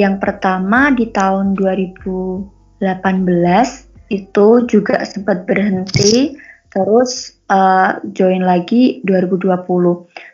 Yang 0.00 0.22
pertama 0.22 0.94
di 0.94 1.10
tahun 1.12 1.52
2000 1.58 2.56
18 2.78 4.08
itu 4.08 4.46
juga 4.70 5.02
sempat 5.04 5.44
berhenti 5.44 6.38
terus 6.72 7.36
uh, 7.50 7.98
join 8.14 8.44
lagi 8.44 9.02
2020. 9.04 9.60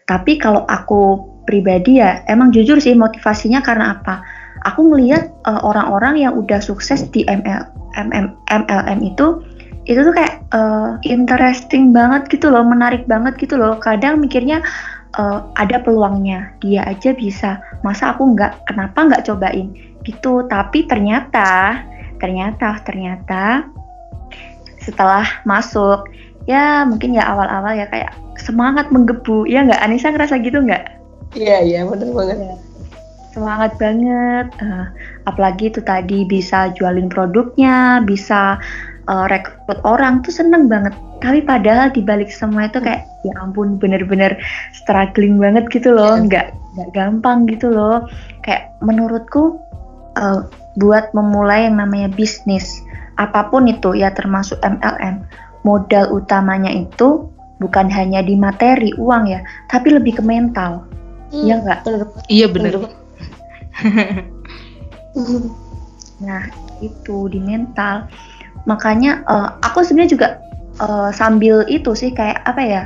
Tapi 0.04 0.33
kalau 0.38 0.62
aku 0.69 1.33
pribadi 1.49 2.00
ya 2.00 2.23
emang 2.28 2.52
jujur 2.52 2.78
sih 2.81 2.93
motivasinya 2.95 3.64
karena 3.64 3.97
apa? 3.99 4.21
Aku 4.64 4.88
melihat 4.88 5.28
uh, 5.44 5.61
orang-orang 5.61 6.25
yang 6.25 6.33
udah 6.37 6.61
sukses 6.61 7.04
di 7.12 7.25
ML, 7.28 7.68
MM, 8.00 8.33
MLM 8.49 8.99
itu 9.04 9.44
itu 9.85 10.00
tuh 10.00 10.16
kayak 10.16 10.40
uh, 10.56 10.97
interesting 11.04 11.92
banget 11.92 12.33
gitu 12.33 12.49
loh, 12.49 12.64
menarik 12.64 13.04
banget 13.04 13.37
gitu 13.37 13.61
loh. 13.61 13.76
Kadang 13.76 14.25
mikirnya 14.25 14.64
uh, 15.21 15.44
ada 15.61 15.80
peluangnya, 15.85 16.56
dia 16.64 16.88
aja 16.88 17.12
bisa, 17.12 17.61
masa 17.85 18.16
aku 18.16 18.33
nggak, 18.33 18.64
kenapa 18.64 19.12
nggak 19.12 19.25
cobain 19.28 19.76
gitu. 20.09 20.49
Tapi 20.49 20.88
ternyata 20.88 21.80
ternyata 22.16 22.80
ternyata 22.88 23.68
setelah 24.80 25.25
masuk 25.44 26.09
ya 26.49 26.85
mungkin 26.88 27.16
ya 27.16 27.25
awal-awal 27.25 27.76
ya 27.76 27.88
kayak 27.88 28.12
semangat 28.40 28.88
menggebu 28.88 29.44
ya 29.49 29.64
nggak 29.64 29.80
Anissa 29.80 30.12
ngerasa 30.12 30.40
gitu 30.40 30.64
nggak? 30.64 30.85
Iya 31.37 31.61
iya 31.61 31.80
bener 31.85 32.09
banget. 32.12 32.37
Ya. 32.40 32.56
Semangat 33.35 33.75
banget, 33.83 34.47
uh, 34.62 34.87
apalagi 35.26 35.75
itu 35.75 35.83
tadi 35.83 36.23
bisa 36.23 36.71
jualin 36.79 37.11
produknya, 37.11 37.99
bisa 38.07 38.62
uh, 39.11 39.26
rekrut 39.26 39.83
orang 39.83 40.23
tuh 40.23 40.31
seneng 40.31 40.71
banget. 40.71 40.95
Tapi 41.19 41.43
padahal 41.43 41.91
dibalik 41.91 42.31
semua 42.31 42.71
itu 42.71 42.79
kayak 42.79 43.03
ya 43.26 43.35
ampun 43.43 43.75
bener-bener 43.83 44.38
struggling 44.71 45.43
banget 45.43 45.67
gitu 45.75 45.91
loh, 45.91 46.14
iya. 46.14 46.23
nggak 46.31 46.47
nggak 46.79 46.91
gampang 46.95 47.50
gitu 47.50 47.75
loh. 47.75 48.07
Kayak 48.47 48.71
menurutku 48.87 49.59
uh, 50.14 50.47
buat 50.79 51.11
memulai 51.11 51.67
yang 51.67 51.83
namanya 51.83 52.11
bisnis 52.14 52.83
apa 53.19 53.47
pun 53.50 53.71
itu 53.71 53.95
ya 53.95 54.11
termasuk 54.11 54.59
MLM 54.62 55.23
modal 55.62 56.11
utamanya 56.11 56.71
itu 56.71 57.31
bukan 57.62 57.87
hanya 57.87 58.21
di 58.21 58.35
materi 58.35 58.91
uang 58.99 59.31
ya 59.31 59.41
tapi 59.71 59.95
lebih 59.95 60.19
ke 60.19 60.23
mental 60.23 60.83
hmm, 61.31 61.47
ya 61.47 61.62
enggak 61.62 61.79
iya 62.26 62.50
benar 62.50 62.91
nah 66.26 66.43
itu 66.83 67.28
di 67.31 67.38
mental 67.43 68.07
makanya 68.64 69.23
uh, 69.26 69.59
aku 69.62 69.83
sebenarnya 69.83 70.12
juga 70.14 70.28
uh, 70.81 71.11
sambil 71.11 71.66
itu 71.66 71.93
sih 71.93 72.14
kayak 72.14 72.40
apa 72.47 72.62
ya 72.62 72.83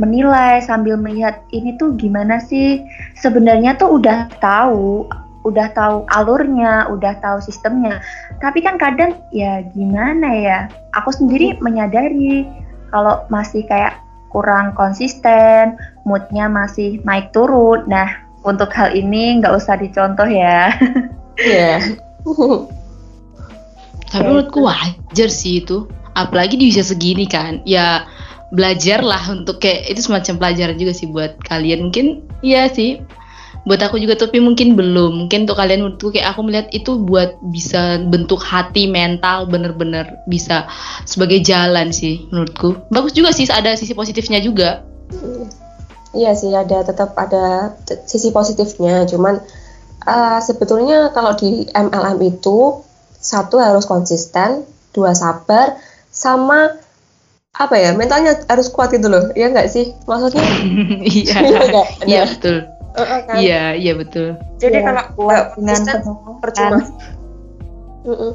menilai 0.00 0.64
sambil 0.64 0.96
melihat 0.96 1.44
ini 1.52 1.76
tuh 1.76 1.92
gimana 2.00 2.40
sih 2.40 2.80
sebenarnya 3.20 3.76
tuh 3.76 4.00
udah 4.00 4.26
tahu 4.40 5.06
udah 5.42 5.74
tahu 5.74 6.06
alurnya, 6.14 6.86
udah 6.90 7.18
tahu 7.18 7.42
sistemnya. 7.42 7.98
Tapi 8.38 8.62
kan 8.62 8.78
kadang 8.78 9.18
ya 9.34 9.62
gimana 9.74 10.28
ya, 10.30 10.58
aku 10.94 11.10
sendiri 11.10 11.58
menyadari 11.58 12.46
kalau 12.94 13.26
masih 13.26 13.66
kayak 13.66 13.98
kurang 14.30 14.72
konsisten, 14.78 15.76
moodnya 16.08 16.48
masih 16.48 17.02
naik 17.04 17.34
turun. 17.34 17.84
Nah, 17.90 18.08
untuk 18.42 18.70
hal 18.74 18.94
ini 18.94 19.42
nggak 19.42 19.54
usah 19.54 19.78
dicontoh 19.78 20.28
ya. 20.28 20.70
Iya. 21.32 21.80
Yeah. 21.80 22.68
Tapi 24.12 24.20
menurutku 24.20 24.68
wajar 24.68 25.32
sih 25.32 25.64
itu, 25.64 25.88
apalagi 26.12 26.60
di 26.60 26.68
usia 26.68 26.84
segini 26.84 27.24
kan. 27.24 27.64
Ya 27.64 28.04
belajar 28.52 29.00
lah 29.00 29.32
untuk 29.32 29.64
kayak 29.64 29.88
itu 29.88 30.04
semacam 30.04 30.36
pelajaran 30.36 30.76
juga 30.76 30.92
sih 30.92 31.08
buat 31.08 31.40
kalian 31.48 31.88
mungkin 31.88 32.20
iya 32.44 32.68
sih 32.68 33.00
buat 33.64 33.80
aku 33.80 33.96
juga 33.96 34.18
tapi 34.18 34.44
mungkin 34.44 34.76
belum 34.76 35.24
mungkin 35.24 35.48
untuk 35.48 35.56
kalian 35.56 35.80
menurutku 35.86 36.12
kayak 36.12 36.36
aku 36.36 36.44
melihat 36.44 36.68
itu 36.76 37.00
buat 37.00 37.40
bisa 37.48 38.04
bentuk 38.12 38.44
hati 38.44 38.90
mental 38.90 39.48
bener-bener 39.48 40.04
bisa 40.28 40.68
sebagai 41.08 41.40
jalan 41.40 41.94
sih 41.94 42.28
menurutku 42.28 42.76
bagus 42.92 43.16
juga 43.16 43.32
sih 43.32 43.48
ada 43.48 43.72
sisi 43.72 43.96
positifnya 43.96 44.42
juga 44.44 44.84
iya 46.12 46.32
sih 46.36 46.52
ada 46.52 46.84
tetap 46.84 47.16
ada 47.16 47.76
sisi 48.04 48.32
positifnya. 48.32 49.04
Cuman 49.08 49.40
uh, 50.06 50.38
sebetulnya 50.40 51.10
kalau 51.12 51.36
di 51.36 51.68
MLM 51.72 52.18
itu 52.22 52.80
satu 53.22 53.62
harus 53.62 53.86
konsisten 53.86 54.66
dua 54.92 55.16
sabar 55.16 55.78
sama 56.12 56.76
apa 57.52 57.76
ya 57.76 57.92
mentalnya 57.92 58.36
harus 58.48 58.72
kuat 58.72 58.92
gitu 58.92 59.08
loh. 59.08 59.32
Ya 59.36 59.52
nggak 59.52 59.68
sih? 59.68 59.92
Maksudnya? 60.08 60.44
Iya. 61.12 61.36
Iya 62.04 62.22
betul. 62.28 62.56
Uh, 62.92 63.20
kan? 63.24 63.36
Iya, 63.40 63.62
iya 63.72 63.92
betul. 63.96 64.36
Jadi 64.60 64.78
ya, 64.80 64.84
kalau 64.84 65.02
nggak 65.16 65.44
konsisten 65.56 65.98
percuma. 66.44 66.78
Uh 68.04 68.12
-uh. 68.12 68.32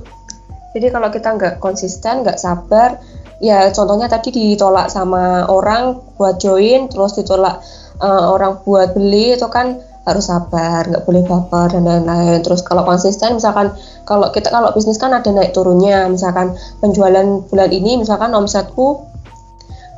Jadi 0.76 0.88
kalau 0.92 1.10
kita 1.12 1.30
nggak 1.38 1.54
konsisten, 1.64 2.26
nggak 2.26 2.38
sabar, 2.38 3.00
ya 3.40 3.70
contohnya 3.72 4.10
tadi 4.10 4.34
ditolak 4.34 4.92
sama 4.92 5.48
orang 5.48 6.02
buat 6.18 6.42
join, 6.42 6.92
terus 6.92 7.16
ditolak 7.16 7.64
uh, 8.02 8.34
orang 8.34 8.62
buat 8.66 8.94
beli 8.98 9.38
itu 9.38 9.48
kan 9.48 9.80
harus 10.08 10.32
sabar, 10.32 10.88
nggak 10.88 11.04
boleh 11.04 11.24
baper 11.28 11.76
dan 11.76 11.84
lain-lain. 11.84 12.40
Terus 12.40 12.64
kalau 12.64 12.88
konsisten, 12.88 13.36
misalkan 13.36 13.76
kalau 14.08 14.32
kita 14.32 14.48
kalau 14.48 14.72
bisnis 14.72 14.96
kan 14.96 15.12
ada 15.12 15.28
naik 15.36 15.52
turunnya, 15.52 16.08
misalkan 16.08 16.56
penjualan 16.80 17.44
bulan 17.52 17.70
ini, 17.76 18.00
misalkan 18.00 18.32
omsetku 18.32 19.04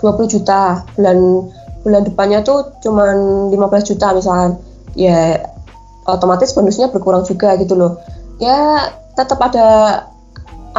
20 0.02 0.34
juta, 0.34 0.82
bulan 0.98 1.46
bulan 1.86 2.02
depannya 2.04 2.40
tuh 2.42 2.74
cuma 2.82 3.14
15 3.54 3.90
juta 3.90 4.18
misalkan. 4.18 4.58
Ya 4.98 5.46
otomatis 6.10 6.52
bonusnya 6.58 6.90
berkurang 6.90 7.22
juga 7.30 7.54
gitu 7.62 7.78
loh. 7.78 8.02
Ya 8.42 8.90
tetap 9.14 9.38
ada 9.46 9.68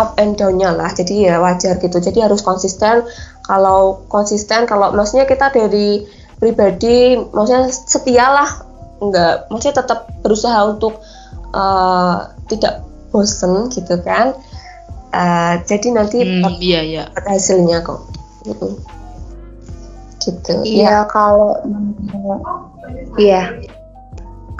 up 0.00 0.16
and 0.16 0.40
down-nya 0.40 0.73
lah. 0.73 0.88
Jadi 0.97 1.28
ya 1.28 1.37
wajar 1.45 1.76
gitu. 1.76 2.00
Jadi 2.00 2.25
harus 2.25 2.40
konsisten. 2.40 3.04
Kalau 3.45 4.09
konsisten 4.09 4.64
kalau 4.64 4.97
maksudnya 4.97 5.28
kita 5.28 5.52
dari 5.52 6.09
pribadi 6.40 7.21
maksudnya 7.21 7.69
setialah 7.69 8.49
enggak 9.04 9.45
maksudnya 9.52 9.85
tetap 9.85 10.09
berusaha 10.25 10.57
untuk 10.73 11.04
uh, 11.52 12.33
tidak 12.49 12.80
bosen 13.12 13.69
gitu 13.69 14.00
kan. 14.00 14.33
Uh, 15.11 15.59
jadi 15.66 15.88
nanti 15.90 16.23
hmm, 16.23 16.62
iya, 16.62 16.80
iya. 16.87 17.04
hasilnya 17.26 17.85
kok. 17.85 18.09
Gitu. 18.47 18.80
Iya. 20.64 20.85
Ya. 20.85 20.99
kalau 21.09 21.57
iya 23.16 23.57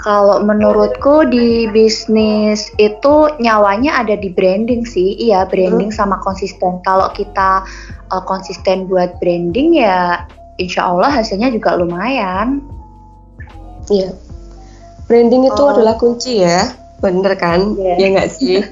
kalau 0.01 0.41
menurutku 0.41 1.29
di 1.29 1.69
bisnis 1.69 2.73
itu 2.81 3.29
nyawanya 3.37 4.01
ada 4.01 4.17
di 4.17 4.33
branding 4.33 4.81
sih 4.81 5.13
iya 5.17 5.45
branding 5.45 5.93
hmm. 5.93 5.97
sama 5.97 6.17
konsisten 6.25 6.81
kalau 6.81 7.13
kita 7.13 7.61
uh, 8.09 8.23
konsisten 8.25 8.89
buat 8.89 9.21
branding 9.21 9.77
ya 9.77 10.25
insya 10.61 10.93
Allah 10.93 11.09
hasilnya 11.09 11.49
juga 11.49 11.73
lumayan. 11.73 12.61
Iya. 13.89 14.13
Branding 15.09 15.49
itu 15.49 15.61
oh. 15.61 15.73
adalah 15.73 15.97
kunci 15.97 16.45
ya, 16.45 16.69
bener 17.01 17.33
kan? 17.35 17.73
Yeah. 17.75 17.97
Ya 17.97 18.07
nggak 18.13 18.29
sih? 18.31 18.61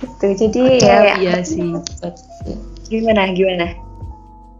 gitu. 0.00 0.26
Jadi 0.48 0.80
okay, 0.80 0.80
ya. 0.80 1.20
Iya 1.20 1.36
sih. 1.44 1.76
Gimana? 2.88 3.30
Gimana? 3.36 3.76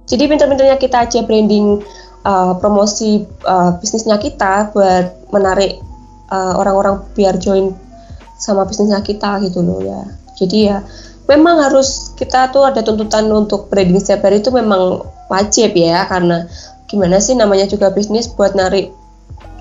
Jadi 0.07 0.29
pinter-pinternya 0.29 0.77
kita 0.77 1.09
aja 1.09 1.25
branding 1.25 1.81
uh, 2.27 2.59
promosi 2.59 3.27
uh, 3.47 3.79
bisnisnya 3.79 4.19
kita 4.19 4.71
buat 4.75 5.31
menarik 5.35 5.79
uh, 6.31 6.59
orang-orang 6.59 7.03
biar 7.15 7.39
join 7.39 7.75
sama 8.39 8.67
bisnisnya 8.67 9.03
kita 9.03 9.39
gitu 9.47 9.63
loh 9.63 9.83
ya. 9.83 10.03
Jadi 10.39 10.59
ya 10.67 10.83
memang 11.31 11.63
harus 11.63 12.15
kita 12.19 12.51
tuh 12.51 12.67
ada 12.67 12.83
tuntutan 12.83 13.31
untuk 13.31 13.71
branding 13.71 14.03
setiap 14.03 14.27
hari 14.27 14.43
itu 14.43 14.51
memang 14.51 15.07
wajib 15.31 15.73
ya 15.79 16.07
karena 16.11 16.51
gimana 16.91 17.23
sih 17.23 17.39
namanya 17.39 17.71
juga 17.71 17.95
bisnis 17.95 18.29
buat 18.29 18.53
narik 18.59 18.91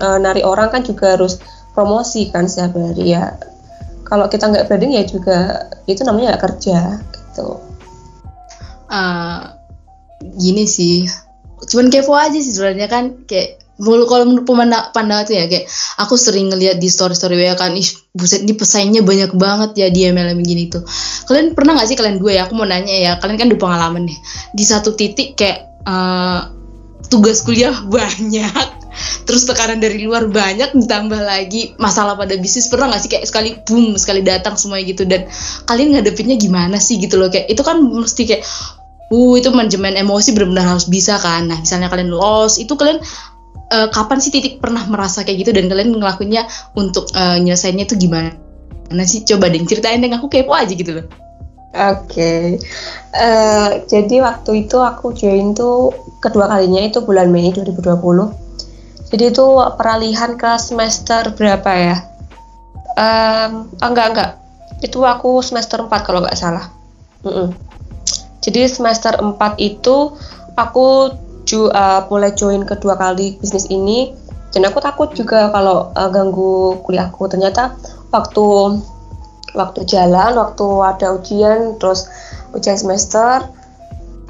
uh, 0.02 0.18
narik 0.18 0.42
orang 0.42 0.68
kan 0.74 0.82
juga 0.82 1.14
harus 1.14 1.38
promosi 1.72 2.28
kan 2.34 2.50
setiap 2.50 2.74
hari 2.74 3.14
ya. 3.14 3.38
Kalau 4.02 4.28
kita 4.28 4.50
nggak 4.50 4.66
branding 4.68 4.92
ya 4.98 5.04
juga 5.06 5.70
itu 5.88 6.02
namanya 6.04 6.34
nggak 6.34 6.44
kerja 6.50 7.00
gitu. 7.00 7.56
Uh, 8.92 9.56
gini 10.36 10.68
sih 10.68 11.08
cuman 11.68 11.86
kepo 11.92 12.12
aja 12.14 12.38
sih 12.38 12.52
sebenarnya 12.54 12.88
kan 12.90 13.26
kayak 13.26 13.62
mulu 13.82 14.04
kalau 14.06 14.28
menurut 14.28 14.46
pemandang 14.46 14.94
pandangan 14.94 15.24
tuh 15.26 15.34
ya 15.34 15.44
kayak 15.50 15.66
aku 15.98 16.14
sering 16.14 16.52
ngeliat 16.52 16.78
di 16.78 16.86
story 16.86 17.16
story 17.16 17.40
ya 17.40 17.58
kan 17.58 17.74
ih 17.74 17.88
buset 18.14 18.44
ini 18.44 18.54
pesaingnya 18.54 19.02
banyak 19.02 19.32
banget 19.34 19.70
ya 19.74 19.88
di 19.88 20.06
MLM 20.06 20.38
gini 20.44 20.68
tuh. 20.68 20.84
Kalian 21.26 21.56
pernah 21.56 21.80
gak 21.80 21.88
sih 21.90 21.96
kalian 21.96 22.20
dua 22.22 22.36
ya 22.36 22.42
aku 22.46 22.54
mau 22.54 22.68
nanya 22.68 22.92
ya 22.92 23.12
kalian 23.18 23.36
kan 23.40 23.46
udah 23.50 23.60
pengalaman 23.60 24.06
nih 24.06 24.18
di 24.54 24.64
satu 24.64 24.94
titik 24.94 25.34
kayak 25.34 25.66
uh, 25.88 26.52
tugas 27.10 27.42
kuliah 27.42 27.74
banyak 27.94 28.84
terus 29.24 29.48
tekanan 29.48 29.80
dari 29.80 30.04
luar 30.04 30.28
banyak 30.28 30.76
ditambah 30.76 31.20
lagi 31.24 31.72
masalah 31.80 32.12
pada 32.12 32.36
bisnis 32.36 32.68
pernah 32.68 32.92
gak 32.92 33.02
sih 33.02 33.10
kayak 33.10 33.24
sekali 33.24 33.56
boom 33.64 33.96
sekali 33.96 34.20
datang 34.20 34.54
semuanya 34.60 34.84
gitu 34.92 35.08
dan 35.08 35.26
kalian 35.64 35.96
ngadepinnya 35.96 36.36
gimana 36.36 36.76
sih 36.76 37.00
gitu 37.00 37.16
loh 37.16 37.32
kayak 37.32 37.48
itu 37.48 37.62
kan 37.64 37.80
mesti 37.80 38.22
kayak 38.28 38.44
uh 39.12 39.32
itu 39.36 39.52
manajemen 39.52 40.00
emosi 40.00 40.32
benar-benar 40.32 40.72
harus 40.72 40.88
bisa 40.88 41.20
kan 41.20 41.52
nah 41.52 41.60
misalnya 41.60 41.92
kalian 41.92 42.08
lost 42.08 42.56
itu 42.56 42.72
kalian 42.72 42.98
uh, 43.68 43.88
kapan 43.92 44.18
sih 44.18 44.32
titik 44.32 44.58
pernah 44.58 44.82
merasa 44.88 45.20
kayak 45.20 45.44
gitu 45.44 45.50
dan 45.52 45.68
kalian 45.68 45.92
ngelakuinnya 45.92 46.48
untuk 46.72 47.12
uh, 47.12 47.36
nyelesainnya 47.36 47.84
itu 47.84 48.00
gimana 48.00 48.32
Nah 48.92 49.08
sih 49.08 49.24
coba 49.24 49.48
deh 49.48 49.64
ceritain 49.64 50.04
deh 50.04 50.12
aku 50.12 50.28
kepo 50.28 50.52
aja 50.52 50.72
gitu 50.76 51.00
loh 51.00 51.06
Oke, 51.72 52.04
okay. 52.04 52.44
uh, 53.16 53.80
eh, 53.80 53.88
jadi 53.88 54.20
waktu 54.20 54.68
itu 54.68 54.76
aku 54.76 55.16
join 55.16 55.56
tuh 55.56 55.88
kedua 56.20 56.44
kalinya 56.44 56.84
itu 56.84 57.00
bulan 57.00 57.32
Mei 57.32 57.48
2020. 57.48 57.96
Jadi 59.08 59.24
itu 59.32 59.46
peralihan 59.80 60.36
ke 60.36 60.52
semester 60.60 61.32
berapa 61.32 61.70
ya? 61.72 61.96
Um, 62.92 63.72
enggak 63.80 64.06
enggak, 64.12 64.30
itu 64.84 65.00
aku 65.00 65.40
semester 65.40 65.80
4 65.80 65.88
kalau 66.04 66.20
nggak 66.20 66.36
salah. 66.36 66.68
Mm 67.24 67.32
-mm. 67.32 67.48
Jadi 68.42 68.66
semester 68.66 69.14
4 69.14 69.38
itu 69.62 70.12
aku 70.58 71.14
ju, 71.46 71.70
uh, 71.70 72.02
mulai 72.10 72.34
join 72.34 72.66
kedua 72.66 72.98
kali 72.98 73.38
bisnis 73.38 73.70
ini 73.70 74.10
dan 74.52 74.68
aku 74.68 74.84
takut 74.84 75.14
juga 75.16 75.48
kalau 75.48 75.94
uh, 75.94 76.10
ganggu 76.12 76.82
kuliahku. 76.84 77.30
Ternyata 77.30 77.78
waktu 78.12 78.78
waktu 79.56 79.80
jalan, 79.88 80.36
waktu 80.36 80.66
ada 80.82 81.06
ujian, 81.16 81.80
terus 81.80 82.08
ujian 82.52 82.76
semester, 82.76 83.48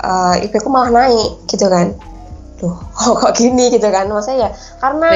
uh, 0.03 0.35
IP 0.39 0.63
ku 0.63 0.69
malah 0.71 0.93
naik 0.93 1.49
gitu 1.51 1.67
kan. 1.67 1.97
Duh, 2.63 2.77
kok, 2.97 3.17
kok 3.19 3.33
gini 3.35 3.73
gitu 3.73 3.89
kan? 3.91 4.07
Maksudnya 4.13 4.47
ya 4.47 4.51
karena 4.79 5.09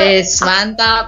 mantap. 0.43 1.05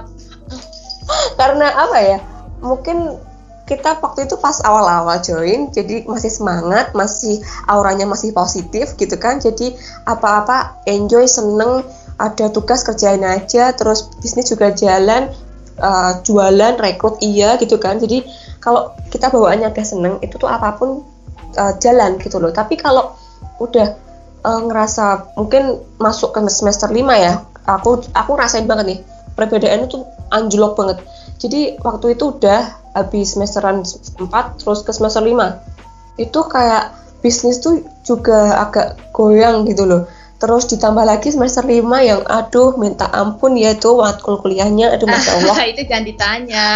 karena 1.39 1.67
apa 1.73 1.97
ya? 1.99 2.19
Mungkin 2.59 3.28
kita 3.69 4.01
waktu 4.01 4.25
itu 4.25 4.33
pas 4.41 4.57
awal-awal 4.65 5.21
join 5.21 5.69
jadi 5.69 6.01
masih 6.09 6.33
semangat 6.33 6.97
masih 6.97 7.37
auranya 7.69 8.09
masih 8.09 8.33
positif 8.33 8.97
gitu 8.97 9.13
kan. 9.21 9.37
Jadi 9.37 9.77
apa-apa 10.09 10.81
enjoy 10.89 11.29
seneng 11.29 11.85
ada 12.17 12.49
tugas 12.49 12.81
kerjain 12.81 13.21
aja 13.21 13.69
terus 13.77 14.09
bisnis 14.17 14.49
juga 14.49 14.73
jalan 14.73 15.29
uh, 15.77 16.17
jualan 16.25 16.81
rekrut 16.81 17.21
iya 17.21 17.61
gitu 17.61 17.77
kan. 17.77 18.01
Jadi 18.01 18.25
kalau 18.57 18.97
kita 19.13 19.29
bawaannya 19.29 19.69
udah 19.69 19.85
seneng 19.85 20.17
itu 20.25 20.41
tuh 20.41 20.49
apa 20.49 20.73
pun 20.73 21.05
uh, 21.61 21.73
jalan 21.77 22.17
gitu 22.17 22.41
loh. 22.41 22.49
Tapi 22.49 22.73
kalau 22.73 23.13
udah 23.61 23.93
uh, 24.49 24.61
ngerasa 24.65 25.37
mungkin 25.37 25.77
masuk 26.01 26.33
ke 26.33 26.41
semester 26.49 26.89
5 26.89 26.97
ya 27.13 27.45
aku 27.69 28.01
aku 28.17 28.29
ngerasain 28.33 28.65
banget 28.65 28.97
nih 28.97 28.99
perbedaannya 29.37 29.87
tuh 29.87 30.09
anjlok 30.33 30.73
banget. 30.73 30.97
Jadi 31.39 31.79
waktu 31.79 32.17
itu 32.17 32.35
udah 32.35 32.78
habis 32.93 33.37
semesteran 33.37 33.85
4 33.85 34.59
terus 34.59 34.81
ke 34.81 34.91
semester 34.91 35.21
5 35.21 36.19
itu 36.19 36.39
kayak 36.51 36.99
bisnis 37.23 37.59
tuh 37.63 37.83
juga 38.03 38.59
agak 38.59 38.99
goyang 39.15 39.67
gitu 39.67 39.87
loh. 39.87 40.07
Terus 40.39 40.71
ditambah 40.71 41.03
lagi 41.03 41.35
semester 41.35 41.67
5 41.67 41.83
yang 41.99 42.23
aduh 42.23 42.79
minta 42.79 43.11
ampun 43.11 43.59
ya 43.59 43.75
tuh 43.75 43.99
matkul 43.99 44.39
kuliahnya 44.39 44.95
aduh 44.95 45.07
masya 45.07 45.31
Allah. 45.43 45.55
Itu 45.67 45.81
jangan 45.87 46.05
ditanya. 46.07 46.67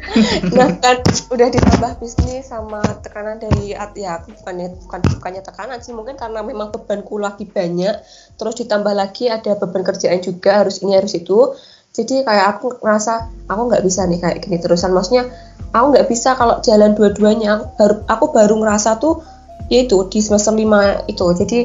Nah 0.56 0.80
kan 0.80 1.04
udah 1.28 1.48
ditambah 1.52 2.00
bisnis 2.00 2.48
sama 2.48 2.80
tekanan 3.04 3.36
dari 3.36 3.76
ya 3.76 4.16
bukannya 4.24 4.72
bukan 4.80 5.00
bukannya 5.20 5.42
tekanan 5.44 5.78
sih 5.84 5.92
mungkin 5.92 6.16
karena 6.16 6.40
memang 6.40 6.72
bebanku 6.72 7.20
lagi 7.20 7.44
banyak. 7.44 8.00
Terus 8.34 8.54
ditambah 8.64 8.96
lagi 8.96 9.28
ada 9.28 9.54
beban 9.60 9.84
kerjaan 9.84 10.24
juga 10.24 10.64
harus 10.64 10.80
ini 10.80 10.96
harus 10.96 11.12
itu 11.14 11.52
jadi 11.90 12.22
kayak 12.22 12.46
aku 12.56 12.78
ngerasa 12.78 13.34
aku 13.50 13.62
nggak 13.66 13.82
bisa 13.82 14.06
nih 14.06 14.22
kayak 14.22 14.38
gini 14.46 14.62
terusan. 14.62 14.94
Maksudnya 14.94 15.26
aku 15.74 15.86
nggak 15.90 16.06
bisa 16.06 16.38
kalau 16.38 16.62
jalan 16.62 16.94
dua-duanya. 16.94 17.58
Aku 17.58 17.66
baru 17.74 17.94
aku 18.06 18.24
baru 18.30 18.54
ngerasa 18.62 19.02
tuh 19.02 19.26
yaitu 19.70 20.06
di 20.06 20.22
semester 20.22 20.54
5 20.54 21.10
itu. 21.10 21.24
Jadi 21.34 21.58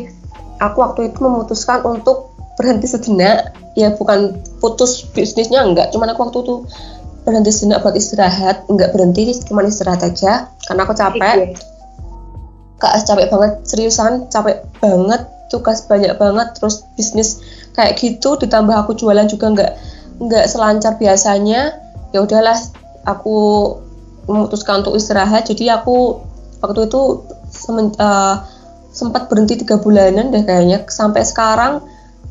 aku 0.57 0.77
waktu 0.81 1.13
itu 1.13 1.17
memutuskan 1.21 1.85
untuk 1.85 2.33
berhenti 2.57 2.89
sejenak. 2.89 3.53
Ya 3.77 3.93
bukan 3.93 4.41
putus 4.63 5.05
bisnisnya 5.13 5.61
enggak 5.61 5.91
cuman 5.93 6.15
aku 6.15 6.25
waktu 6.25 6.39
itu 6.41 6.55
berhenti 7.21 7.51
sejenak 7.53 7.85
buat 7.85 7.93
istirahat. 7.93 8.65
Enggak 8.65 8.97
berhenti 8.97 9.29
cuma 9.45 9.61
istirahat 9.61 10.09
aja. 10.09 10.49
Karena 10.65 10.89
aku 10.89 10.97
capek. 10.97 11.53
Kak 12.81 13.05
capek 13.05 13.29
banget 13.29 13.51
seriusan. 13.69 14.25
Capek 14.33 14.65
banget 14.81 15.21
tugas 15.53 15.85
banyak 15.85 16.17
banget. 16.17 16.57
Terus 16.57 16.81
bisnis 16.97 17.45
kayak 17.77 17.93
gitu 18.01 18.41
ditambah 18.41 18.73
aku 18.73 18.97
jualan 18.97 19.29
juga 19.29 19.53
enggak 19.53 19.73
nggak 20.15 20.45
selancar 20.47 20.95
biasanya 20.95 21.75
ya 22.15 22.19
udahlah 22.23 22.55
aku 23.03 23.37
memutuskan 24.25 24.81
untuk 24.81 24.97
istirahat. 24.97 25.45
Jadi 25.47 25.69
aku 25.69 26.21
waktu 26.63 26.89
itu 26.89 27.25
uh, 28.01 28.35
sempat 28.89 29.27
berhenti 29.27 29.61
tiga 29.61 29.77
bulanan 29.77 30.33
deh 30.33 30.43
kayaknya. 30.43 30.87
Sampai 30.89 31.27
sekarang 31.27 31.83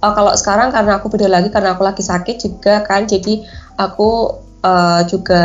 uh, 0.02 0.12
kalau 0.12 0.32
sekarang 0.34 0.74
karena 0.74 0.98
aku 0.98 1.12
beda 1.12 1.28
lagi 1.30 1.48
karena 1.52 1.76
aku 1.76 1.86
lagi 1.86 2.02
sakit 2.02 2.36
juga 2.40 2.82
kan 2.82 3.06
jadi 3.06 3.44
aku 3.78 4.40
uh, 4.64 5.00
juga 5.06 5.42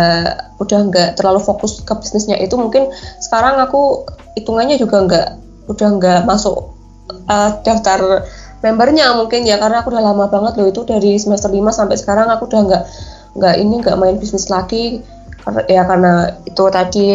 udah 0.58 0.80
nggak 0.90 1.10
terlalu 1.20 1.40
fokus 1.44 1.84
ke 1.86 1.94
bisnisnya. 1.94 2.40
Itu 2.42 2.58
mungkin 2.58 2.90
sekarang 3.22 3.62
aku 3.62 4.08
hitungannya 4.40 4.80
juga 4.80 5.06
nggak 5.06 5.28
udah 5.70 5.90
nggak 6.02 6.20
masuk 6.26 6.74
uh, 7.30 7.62
daftar 7.62 8.26
membernya 8.60 9.16
mungkin 9.16 9.48
ya 9.48 9.56
karena 9.56 9.82
aku 9.84 9.92
udah 9.92 10.04
lama 10.04 10.26
banget 10.28 10.60
loh 10.60 10.68
itu 10.68 10.84
dari 10.84 11.16
semester 11.16 11.48
5 11.48 11.64
sampai 11.72 11.96
sekarang 11.96 12.28
aku 12.28 12.52
udah 12.52 12.62
nggak 12.68 12.84
nggak 13.40 13.56
ini 13.62 13.76
nggak 13.80 13.98
main 14.00 14.20
bisnis 14.20 14.52
lagi 14.52 15.00
karena 15.44 15.62
ya 15.72 15.82
karena 15.88 16.14
itu 16.44 16.64
tadi 16.68 17.06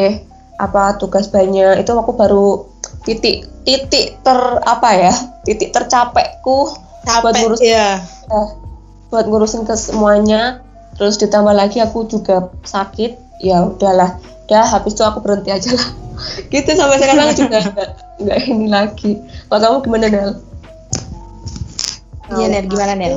apa 0.57 0.97
tugas 0.97 1.29
banyak 1.29 1.83
itu 1.83 1.91
aku 1.93 2.15
baru 2.15 2.65
titik 3.05 3.45
titik 3.67 4.23
ter 4.25 4.39
apa 4.65 4.91
ya 4.97 5.15
titik 5.45 5.75
tercapekku 5.75 6.73
Capek, 7.05 7.21
buat 7.21 7.35
ngurusin 7.37 7.69
ya. 7.69 8.01
ya 8.01 8.43
buat 9.13 9.27
ngurusin 9.29 9.63
ke 9.69 9.77
semuanya 9.77 10.65
terus 10.97 11.21
ditambah 11.21 11.53
lagi 11.53 11.85
aku 11.85 12.09
juga 12.09 12.49
sakit 12.65 13.43
ya 13.45 13.67
udahlah 13.67 14.17
udah 14.49 14.65
habis 14.65 14.97
itu 14.97 15.03
aku 15.05 15.21
berhenti 15.21 15.53
aja 15.53 15.69
lah 15.75 15.89
gitu 16.53 16.71
sampai 16.73 16.97
sekarang 17.03 17.35
juga 17.37 17.59
nggak 18.23 18.39
ini 18.47 18.67
lagi 18.71 19.21
kalau 19.51 19.61
kamu 19.61 19.79
gimana 19.85 20.07
Nel? 20.09 20.31
Iya 22.33 22.47
Ner, 22.49 22.65
gimana 22.65 22.97
Ner? 22.97 23.13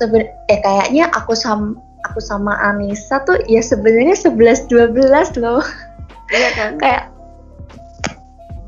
Seben 0.00 0.26
eh 0.50 0.58
kayaknya 0.64 1.12
aku 1.14 1.36
sama 1.36 1.78
aku 2.08 2.18
sama 2.18 2.56
Anissa 2.58 3.22
tuh 3.28 3.38
ya 3.46 3.60
sebenarnya 3.60 4.16
11 4.16 4.66
12 4.66 5.38
loh. 5.38 5.62
Iya 6.32 6.50
kan? 6.56 6.70
Kayak 6.82 7.12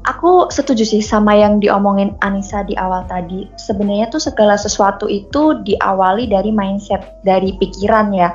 aku 0.07 0.51
setuju 0.51 0.85
sih 0.87 1.03
sama 1.03 1.35
yang 1.35 1.59
diomongin 1.59 2.15
Anissa 2.23 2.63
di 2.63 2.79
awal 2.79 3.03
tadi. 3.11 3.49
Sebenarnya 3.59 4.11
tuh 4.13 4.23
segala 4.23 4.55
sesuatu 4.55 5.11
itu 5.11 5.59
diawali 5.67 6.31
dari 6.31 6.55
mindset, 6.55 7.03
dari 7.27 7.57
pikiran 7.59 8.15
ya. 8.15 8.31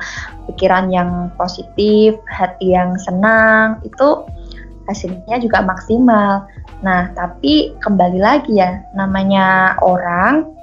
Pikiran 0.50 0.92
yang 0.92 1.32
positif, 1.36 2.16
hati 2.28 2.72
yang 2.76 2.96
senang, 3.00 3.80
itu 3.84 4.24
hasilnya 4.88 5.40
juga 5.40 5.60
maksimal. 5.60 6.48
Nah, 6.80 7.12
tapi 7.12 7.76
kembali 7.84 8.18
lagi 8.20 8.56
ya, 8.56 8.80
namanya 8.96 9.76
orang 9.84 10.57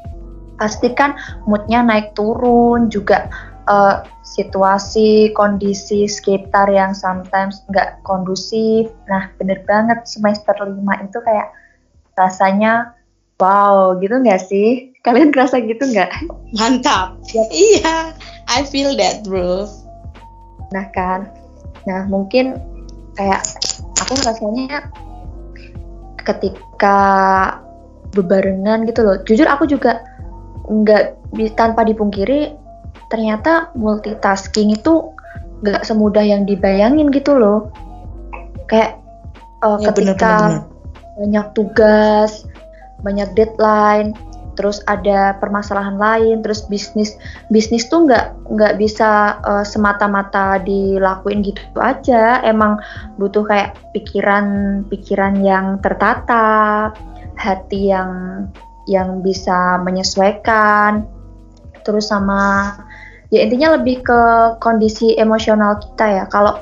pasti 0.56 0.92
kan 0.96 1.16
moodnya 1.48 1.84
naik 1.84 2.16
turun 2.16 2.88
juga 2.88 3.28
uh, 3.68 4.06
situasi 4.26 5.32
kondisi 5.36 6.10
sekitar 6.10 6.70
yang 6.72 6.96
sometimes 6.96 7.62
nggak 7.70 8.02
kondusif. 8.04 8.90
Nah, 9.10 9.30
bener 9.38 9.62
banget 9.68 10.06
semester 10.08 10.56
5 10.58 10.76
itu 11.06 11.18
kayak 11.22 11.54
rasanya 12.16 12.96
wow 13.38 13.96
gitu 14.00 14.16
nggak 14.20 14.42
sih? 14.42 14.96
Kalian 15.06 15.30
kerasa 15.30 15.62
gitu 15.62 15.86
nggak? 15.86 16.10
Mantap. 16.58 17.22
Ya. 17.30 17.44
Iya, 17.52 17.96
I 18.50 18.66
feel 18.66 18.98
that 18.98 19.22
bro. 19.28 19.70
Nah 20.74 20.90
kan, 20.98 21.30
nah 21.86 22.10
mungkin 22.10 22.58
kayak 23.14 23.46
aku 24.02 24.18
rasanya 24.26 24.90
ketika 26.26 26.98
bebarengan 28.18 28.90
gitu 28.90 29.06
loh. 29.06 29.22
Jujur 29.30 29.46
aku 29.46 29.70
juga 29.70 30.02
nggak 30.66 31.18
tanpa 31.56 31.86
dipungkiri 31.86 32.54
ternyata 33.10 33.70
multitasking 33.78 34.74
itu 34.74 35.14
nggak 35.62 35.86
semudah 35.86 36.26
yang 36.26 36.44
dibayangin 36.44 37.10
gitu 37.14 37.38
loh. 37.38 37.72
Kayak 38.66 38.98
uh, 39.62 39.78
ya, 39.80 39.94
ketika 39.94 40.12
bener, 40.12 40.26
bener, 40.26 40.50
bener. 40.50 41.16
banyak 41.16 41.46
tugas, 41.54 42.32
banyak 43.06 43.30
deadline, 43.38 44.10
terus 44.56 44.82
ada 44.88 45.36
permasalahan 45.38 46.00
lain, 46.00 46.42
terus 46.42 46.66
bisnis 46.66 47.20
bisnis 47.52 47.86
tuh 47.92 48.08
nggak 48.08 48.34
nggak 48.50 48.74
bisa 48.80 49.38
uh, 49.44 49.64
semata-mata 49.68 50.64
dilakuin 50.64 51.44
gitu 51.46 51.62
aja, 51.78 52.42
emang 52.42 52.80
butuh 53.20 53.46
kayak 53.46 53.78
pikiran-pikiran 53.92 55.44
yang 55.44 55.78
tertata, 55.84 56.90
hati 57.38 57.92
yang 57.94 58.44
yang 58.86 59.22
bisa 59.26 59.82
menyesuaikan, 59.82 61.06
terus 61.86 62.10
sama 62.10 62.74
ya 63.34 63.46
intinya 63.46 63.78
lebih 63.78 64.02
ke 64.06 64.22
kondisi 64.62 65.18
emosional 65.18 65.78
kita 65.82 66.06
ya. 66.22 66.24
Kalau 66.30 66.62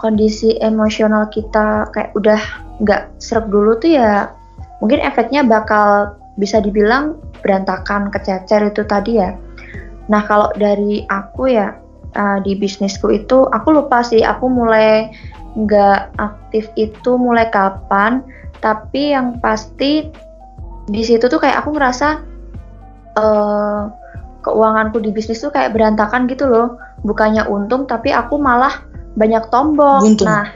kondisi 0.00 0.56
emosional 0.60 1.32
kita 1.32 1.88
kayak 1.92 2.12
udah 2.12 2.40
nggak 2.84 3.08
serak 3.22 3.48
dulu 3.48 3.78
tuh 3.78 3.96
ya 3.96 4.28
mungkin 4.82 5.00
efeknya 5.00 5.46
bakal 5.46 6.18
bisa 6.36 6.58
dibilang 6.58 7.16
berantakan 7.40 8.10
kececer 8.10 8.68
itu 8.68 8.82
tadi 8.84 9.22
ya. 9.22 9.32
Nah 10.10 10.20
kalau 10.28 10.52
dari 10.58 11.08
aku 11.08 11.48
ya 11.48 11.72
uh, 12.18 12.38
di 12.42 12.58
bisnisku 12.58 13.08
itu 13.14 13.46
aku 13.48 13.72
lupa 13.72 14.04
sih 14.04 14.20
aku 14.20 14.50
mulai 14.50 15.08
nggak 15.54 16.18
aktif 16.18 16.68
itu 16.74 17.16
mulai 17.16 17.48
kapan. 17.48 18.20
Tapi 18.60 19.12
yang 19.12 19.44
pasti 19.44 20.08
di 20.88 21.02
situ 21.04 21.24
tuh 21.26 21.40
kayak 21.40 21.64
aku 21.64 21.76
ngerasa 21.76 22.20
uh, 23.16 23.88
keuanganku 24.44 25.00
di 25.00 25.10
bisnis 25.10 25.40
tuh 25.40 25.52
kayak 25.52 25.72
berantakan 25.72 26.28
gitu 26.28 26.48
loh. 26.48 26.76
Bukannya 27.04 27.44
untung 27.48 27.88
tapi 27.88 28.12
aku 28.12 28.36
malah 28.36 28.84
banyak 29.16 29.48
tombol. 29.48 30.04
Buntung. 30.04 30.28
Nah 30.28 30.46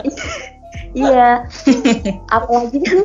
Iya. 0.94 1.42
Apalagi 2.34 2.78
kan 2.86 2.98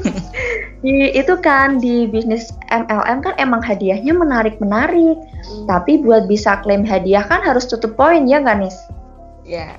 di 0.86 1.10
itu 1.12 1.34
kan 1.42 1.82
di 1.82 2.06
bisnis 2.06 2.54
MLM 2.70 3.26
kan 3.26 3.34
emang 3.42 3.66
hadiahnya 3.66 4.14
menarik-menarik. 4.14 5.18
Hmm. 5.18 5.66
Tapi 5.66 6.06
buat 6.06 6.30
bisa 6.30 6.62
klaim 6.62 6.86
hadiah 6.86 7.26
kan 7.26 7.42
harus 7.42 7.66
tutup 7.66 7.98
poin 7.98 8.30
ya 8.30 8.40
nggak 8.40 8.58
nih? 8.62 8.76
Iya. 9.44 9.58
Yeah. 9.58 9.76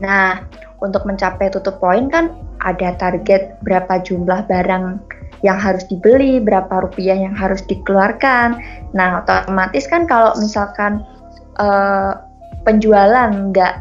Nah, 0.00 0.42
untuk 0.80 1.04
mencapai 1.04 1.52
tutup 1.52 1.78
poin 1.78 2.08
kan 2.08 2.32
ada 2.64 2.96
target 2.96 3.60
berapa 3.60 4.00
jumlah 4.02 4.48
barang 4.48 4.98
yang 5.42 5.58
harus 5.58 5.82
dibeli, 5.90 6.38
berapa 6.38 6.86
rupiah 6.86 7.18
yang 7.18 7.34
harus 7.34 7.62
dikeluarkan. 7.66 8.62
Nah, 8.94 9.22
otomatis 9.26 9.90
kan 9.90 10.06
kalau 10.06 10.34
misalkan 10.38 11.02
uh, 11.58 12.14
penjualan 12.62 13.30
nggak 13.50 13.74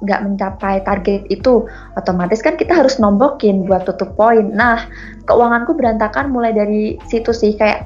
nggak 0.00 0.20
mencapai 0.24 0.80
target 0.80 1.28
itu, 1.28 1.68
otomatis 1.98 2.40
kan 2.40 2.56
kita 2.56 2.72
harus 2.72 2.96
nombokin 2.96 3.68
buat 3.68 3.84
tutup 3.84 4.16
poin. 4.16 4.48
Nah, 4.48 4.88
keuanganku 5.28 5.76
berantakan 5.76 6.32
mulai 6.32 6.56
dari 6.56 6.96
situ 7.04 7.36
sih, 7.36 7.52
kayak 7.52 7.84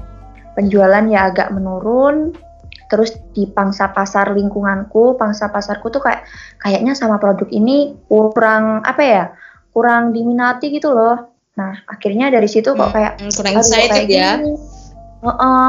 penjualan 0.54 1.02
ya 1.10 1.34
agak 1.34 1.50
menurun, 1.50 2.30
terus 2.86 3.18
di 3.34 3.50
pangsa 3.50 3.90
pasar 3.90 4.30
lingkunganku, 4.30 5.18
pangsa 5.18 5.50
pasarku 5.50 5.90
tuh 5.90 6.06
kayak 6.06 6.22
kayaknya 6.62 6.94
sama 6.94 7.18
produk 7.18 7.50
ini 7.50 7.98
kurang 8.06 8.86
apa 8.86 9.02
ya, 9.02 9.24
kurang 9.74 10.14
diminati 10.14 10.70
gitu 10.70 10.94
loh. 10.94 11.33
Nah, 11.54 11.72
akhirnya 11.86 12.34
dari 12.34 12.50
situ 12.50 12.74
kok 12.74 12.90
hmm, 12.90 12.94
kayak 12.94 13.12
hmm, 13.22 13.30
kurang 13.30 13.54
excited 13.58 14.06
ya. 14.10 14.42
Uh 15.22 15.30
-uh. 15.30 15.68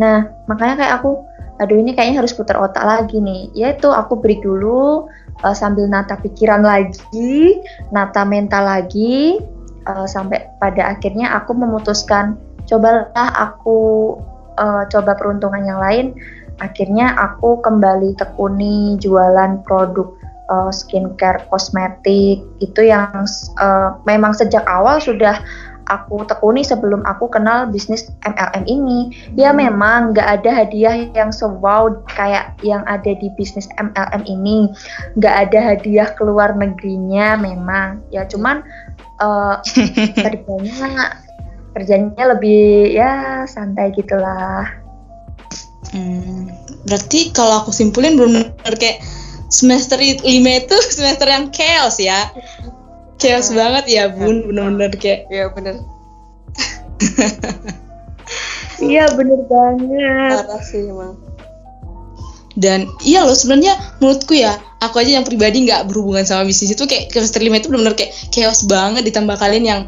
Nah, 0.00 0.26
makanya 0.48 0.74
kayak 0.84 0.94
aku 1.02 1.10
aduh 1.58 1.74
ini 1.74 1.90
kayaknya 1.90 2.22
harus 2.22 2.32
putar 2.32 2.56
otak 2.56 2.82
lagi 2.82 3.20
nih. 3.20 3.52
Yaitu 3.52 3.92
aku 3.92 4.16
break 4.16 4.40
dulu, 4.40 5.10
uh, 5.44 5.54
sambil 5.54 5.84
nata 5.90 6.16
pikiran 6.16 6.64
lagi, 6.64 7.60
nata 7.92 8.24
mental 8.24 8.64
lagi, 8.64 9.36
uh, 9.84 10.08
sampai 10.08 10.48
pada 10.62 10.96
akhirnya 10.96 11.36
aku 11.36 11.52
memutuskan 11.52 12.40
cobalah 12.64 13.10
aku 13.36 13.78
uh, 14.56 14.88
coba 14.88 15.12
peruntungan 15.18 15.62
yang 15.64 15.80
lain. 15.80 16.06
Akhirnya 16.58 17.14
aku 17.14 17.62
kembali 17.62 18.18
tekuni 18.18 18.98
jualan 18.98 19.62
produk 19.62 20.17
uh, 20.48 20.72
skincare 20.72 21.44
kosmetik 21.52 22.42
itu 22.60 22.80
yang 22.82 23.24
uh, 23.60 23.96
memang 24.04 24.34
sejak 24.34 24.64
awal 24.66 24.98
sudah 24.98 25.40
aku 25.88 26.22
tekuni 26.28 26.60
sebelum 26.60 27.00
aku 27.08 27.32
kenal 27.32 27.66
bisnis 27.68 28.12
MLM 28.22 28.64
ini. 28.68 29.12
Ya 29.34 29.50
hmm. 29.50 29.58
memang 29.58 30.00
nggak 30.12 30.28
ada 30.40 30.50
hadiah 30.64 31.08
yang 31.16 31.32
sewow 31.32 32.04
kayak 32.12 32.54
yang 32.60 32.84
ada 32.84 33.16
di 33.16 33.32
bisnis 33.34 33.66
MLM 33.80 34.22
ini. 34.28 34.68
Nggak 35.16 35.34
ada 35.48 35.58
hadiah 35.74 36.08
keluar 36.14 36.52
negerinya 36.54 37.40
memang. 37.40 38.04
Ya 38.12 38.28
cuman 38.28 38.62
uh, 39.18 39.58
kerjanya 40.24 41.16
kerjanya 41.72 42.36
lebih 42.36 42.92
ya 42.92 43.44
santai 43.48 43.92
gitulah. 43.96 44.68
Hmm, 45.88 46.52
berarti 46.84 47.32
kalau 47.32 47.64
aku 47.64 47.72
simpulin 47.72 48.20
belum 48.20 48.32
benar 48.36 48.76
kayak 48.76 49.00
semester 49.48 49.98
lima 50.00 50.50
itu 50.64 50.76
semester 50.96 51.28
yang 51.28 51.52
chaos 51.52 52.00
ya. 52.00 52.32
Chaos 53.18 53.50
nah, 53.50 53.66
banget 53.66 53.84
ya 53.90 54.04
bun. 54.12 54.46
Bener-bener 54.46 54.94
kayak 54.94 55.26
iya 55.28 55.50
bener. 55.50 55.82
Iya 58.78 59.10
bener 59.18 59.42
banget. 59.50 60.46
Parah 60.46 60.62
sih 60.62 60.86
emang. 60.86 61.18
Dan 62.58 62.90
iya 63.06 63.22
loh 63.22 63.38
sebenarnya 63.38 63.78
menurutku 64.02 64.34
ya 64.34 64.58
aku 64.82 64.98
aja 64.98 65.18
yang 65.18 65.26
pribadi 65.26 65.62
nggak 65.62 65.86
berhubungan 65.86 66.26
sama 66.26 66.42
bisnis 66.42 66.74
itu 66.74 66.90
kayak 66.90 67.10
semester 67.14 67.38
lima 67.38 67.62
itu 67.62 67.70
benar-benar 67.70 67.98
kayak 67.98 68.14
chaos 68.30 68.66
banget. 68.66 69.06
Ditambah 69.06 69.34
kalian 69.38 69.64
yang 69.66 69.80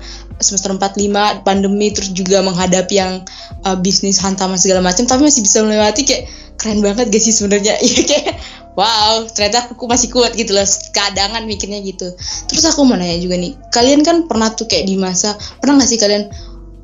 semester 0.42 0.74
45 0.74 1.46
pandemi 1.46 1.90
terus 1.94 2.10
juga 2.14 2.42
menghadapi 2.42 2.94
yang 2.94 3.22
uh, 3.66 3.76
bisnis 3.78 4.22
hantaman 4.22 4.56
segala 4.56 4.80
macam 4.82 5.04
tapi 5.04 5.26
masih 5.26 5.42
bisa 5.44 5.62
melewati 5.62 6.02
kayak 6.06 6.24
keren 6.56 6.80
banget 6.82 7.10
gak 7.10 7.22
sih 7.22 7.34
sebenarnya? 7.34 7.74
Ya 7.90 8.02
kayak 8.06 8.34
wow 8.80 9.28
ternyata 9.28 9.68
aku 9.68 9.84
masih 9.84 10.08
kuat 10.08 10.32
gitu 10.32 10.56
loh. 10.56 10.64
Keadangan 10.64 11.44
mikirnya 11.44 11.84
gitu. 11.84 12.16
Terus 12.48 12.64
aku 12.64 12.88
mau 12.88 12.96
nanya 12.96 13.20
juga 13.20 13.36
nih 13.36 13.52
kalian 13.68 14.00
kan 14.00 14.24
pernah 14.24 14.48
tuh 14.56 14.64
kayak 14.64 14.88
di 14.88 14.96
masa 14.96 15.36
pernah 15.60 15.84
gak 15.84 15.90
sih 15.92 16.00
kalian 16.00 16.32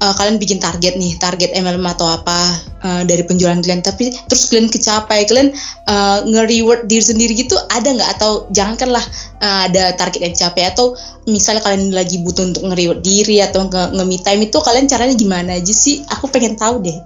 uh, 0.05 0.15
kalian 0.17 0.37
bikin 0.37 0.61
target 0.61 1.01
nih 1.01 1.17
target 1.17 1.57
MLM 1.57 1.85
atau 1.89 2.05
apa 2.05 2.37
uh, 2.85 3.03
dari 3.09 3.25
penjualan 3.25 3.57
kalian? 3.57 3.81
Tapi 3.81 4.13
terus 4.29 4.53
kalian 4.53 4.69
kecapai 4.69 5.25
kalian 5.25 5.57
uh, 5.89 6.21
nge-reward 6.29 6.85
diri 6.91 7.05
sendiri 7.05 7.33
gitu 7.33 7.57
ada 7.73 7.89
nggak? 7.89 8.11
Atau 8.21 8.49
jangankanlah 8.53 9.05
uh, 9.41 9.61
ada 9.71 9.97
target 9.97 10.21
yang 10.29 10.33
dicapai 10.37 10.69
atau 10.69 10.93
misalnya 11.25 11.65
kalian 11.65 11.97
lagi 11.97 12.21
butuh 12.21 12.45
untuk 12.53 12.69
nge-reward 12.69 13.01
diri 13.01 13.41
atau 13.41 13.67
nge-me 13.69 14.21
time 14.21 14.45
itu 14.45 14.59
kalian 14.61 14.87
caranya 14.87 15.15
gimana 15.17 15.57
aja 15.57 15.73
sih? 15.73 16.05
Aku 16.13 16.29
pengen 16.29 16.61
tahu 16.61 16.85
deh 16.85 16.97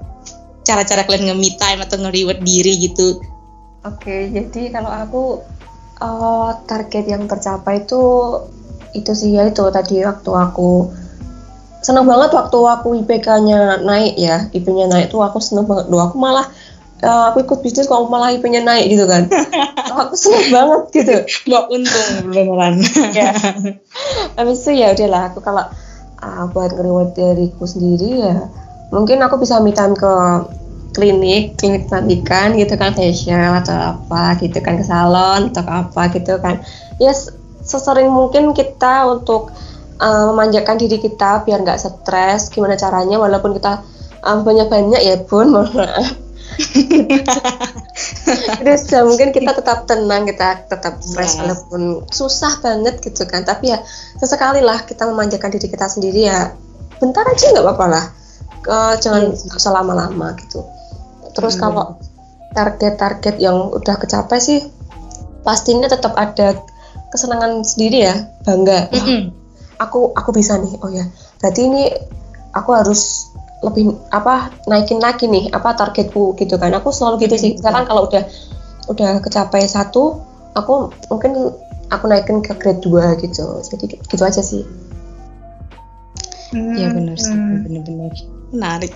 cara-cara 0.61 1.03
kalian 1.09 1.33
nge-me 1.33 1.57
time 1.57 1.81
atau 1.83 1.97
nge-reward 1.99 2.41
diri 2.45 2.79
gitu 2.79 3.19
Oke, 3.81 4.29
jadi 4.29 4.69
kalau 4.69 4.93
aku 4.93 5.23
uh, 6.05 6.53
target 6.69 7.09
yang 7.09 7.25
tercapai 7.25 7.85
itu 7.89 8.03
itu 8.91 9.13
sih 9.15 9.39
ya 9.39 9.47
itu 9.47 9.63
tadi 9.71 10.03
waktu 10.03 10.31
aku 10.35 10.91
seneng 11.81 12.05
banget 12.05 12.35
waktu 12.37 12.59
aku 12.61 12.89
IPK-nya 13.05 13.81
naik 13.81 14.21
ya, 14.21 14.53
IP-nya 14.53 14.91
naik 14.91 15.09
tuh 15.09 15.25
aku 15.25 15.41
seneng 15.41 15.65
banget. 15.65 15.89
Duh, 15.89 16.03
aku 16.05 16.21
malah 16.21 16.45
uh, 17.01 17.33
aku 17.33 17.41
ikut 17.49 17.65
bisnis 17.65 17.89
kok 17.89 18.05
malah 18.13 18.37
IP-nya 18.37 18.61
naik 18.61 18.93
gitu 18.93 19.09
kan. 19.09 19.33
aku 20.05 20.13
seneng 20.13 20.47
banget 20.53 20.83
gitu. 21.01 21.17
Gak 21.49 21.65
untung 21.73 22.09
beneran. 22.29 22.85
ya. 23.17 23.33
Habis 24.37 24.61
itu 24.69 24.77
ya 24.77 24.93
udahlah 24.93 25.33
aku 25.33 25.41
kalau 25.41 25.65
uh, 26.21 26.45
buat 26.53 26.77
ngereward 26.77 27.17
diriku 27.17 27.65
sendiri 27.65 28.29
ya 28.29 28.37
mungkin 28.91 29.23
aku 29.23 29.41
bisa 29.41 29.63
me 29.63 29.73
time 29.73 29.95
ke 29.97 30.13
klinik 30.93 31.57
klinik 31.57 31.87
kecantikan 31.87 32.59
gitu 32.59 32.75
kan 32.75 32.93
facial 32.93 33.63
atau 33.63 33.97
apa 33.97 34.37
gitu 34.43 34.59
kan 34.61 34.77
ke 34.77 34.85
salon 34.85 35.55
atau 35.55 35.65
apa 35.67 36.03
gitu 36.15 36.37
kan 36.43 36.61
ya 36.99 37.15
sesering 37.63 38.11
mungkin 38.11 38.57
kita 38.57 39.07
untuk 39.07 39.55
uh, 40.01 40.25
memanjakan 40.33 40.81
diri 40.81 40.99
kita 40.99 41.47
biar 41.47 41.63
nggak 41.63 41.79
stres 41.79 42.51
gimana 42.51 42.75
caranya 42.75 43.21
walaupun 43.21 43.55
kita 43.55 43.85
um, 44.25 44.43
banyak-banyak 44.43 45.01
ya 45.01 45.17
bun 45.25 45.55
mohon 45.55 45.71
maaf 45.77 46.17
Terus 48.61 48.83
ya 48.91 49.07
mungkin 49.07 49.33
kita 49.33 49.57
tetap 49.57 49.89
tenang, 49.89 50.29
kita 50.29 50.69
tetap 50.69 51.01
fresh 51.01 51.37
yes. 51.37 51.41
walaupun 51.41 51.83
susah 52.11 52.61
banget 52.61 53.01
gitu 53.01 53.25
kan. 53.27 53.45
Tapi 53.47 53.73
ya 53.73 53.79
sesekali 54.19 54.61
lah 54.61 54.85
kita 54.85 55.09
memanjakan 55.09 55.51
diri 55.55 55.69
kita 55.71 55.89
sendiri 55.89 56.29
ya. 56.29 56.53
Bentar 57.01 57.25
aja 57.25 57.55
nggak 57.55 57.65
apa-apa 57.65 57.87
lah. 57.89 58.05
Uh, 58.69 58.95
jangan 59.01 59.33
yes. 59.33 59.49
selama-lama 59.57 60.37
gitu. 60.37 60.61
Terus 61.41 61.57
hmm. 61.57 61.63
kalau 61.65 61.87
target-target 62.53 63.41
yang 63.41 63.73
udah 63.73 63.97
kecapai 63.97 64.39
sih 64.43 64.61
pastinya 65.41 65.89
tetap 65.89 66.13
ada 66.21 66.61
kesenangan 67.09 67.65
sendiri 67.65 68.05
ya, 68.05 68.29
bangga. 68.45 68.93
Mm 68.93 69.01
-hmm 69.01 69.41
aku 69.81 70.13
aku 70.13 70.31
bisa 70.37 70.61
nih 70.61 70.77
oh 70.85 70.93
ya. 70.93 71.09
Berarti 71.41 71.61
ini 71.65 71.89
aku 72.53 72.71
harus 72.77 73.33
lebih 73.65 73.93
apa 74.13 74.53
naikin 74.69 75.01
lagi 75.01 75.27
nih 75.27 75.49
apa 75.51 75.73
targetku 75.75 76.37
gitu 76.37 76.61
kan. 76.61 76.77
Aku 76.77 76.93
selalu 76.93 77.27
gitu 77.27 77.41
sih. 77.41 77.57
Sekarang 77.57 77.89
kalau 77.89 78.07
udah 78.07 78.23
udah 78.93 79.25
kecapai 79.25 79.65
satu 79.65 80.21
aku 80.53 80.93
mungkin 81.09 81.57
aku 81.89 82.05
naikin 82.07 82.45
ke 82.45 82.53
grade 82.61 82.85
2 82.85 83.25
gitu. 83.25 83.45
Jadi 83.65 83.85
gitu 83.97 84.23
aja 84.23 84.45
sih. 84.45 84.63
Hmm, 86.53 86.77
ya 86.77 86.93
benar 86.93 87.17
sih. 87.17 87.33
Hmm. 87.33 87.65
benar-benar. 87.65 88.13
Menarik 88.53 88.93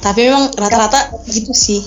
tapi 0.00 0.28
memang 0.28 0.52
rata-rata 0.56 1.12
gitu 1.28 1.52
sih 1.52 1.82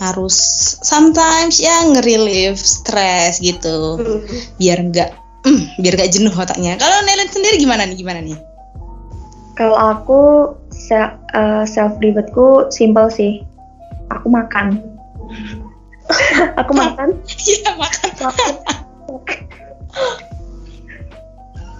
harus 0.00 0.34
sometimes 0.80 1.60
ya 1.60 1.84
nge-relieve 1.92 2.56
stres 2.56 3.36
gitu 3.44 4.00
hmm. 4.00 4.24
biar 4.56 4.80
enggak 4.80 5.12
mm, 5.44 5.80
biar 5.80 5.94
gak 5.96 6.12
jenuh 6.12 6.32
otaknya. 6.32 6.76
Kalau 6.76 7.04
Nelen 7.04 7.28
sendiri 7.28 7.56
gimana 7.60 7.88
nih? 7.88 7.96
Gimana 7.96 8.20
nih? 8.24 8.38
Kalau 9.56 9.76
aku 9.76 10.20
self, 10.72 11.12
uh, 11.36 11.64
self 11.68 11.96
rewardku 12.00 12.72
simple 12.72 13.12
sih. 13.12 13.44
Aku 14.12 14.32
makan. 14.32 14.80
aku 16.60 16.72
makan. 16.72 17.16
Iya 17.48 17.70
makan. 17.76 18.10
makan. 18.20 18.54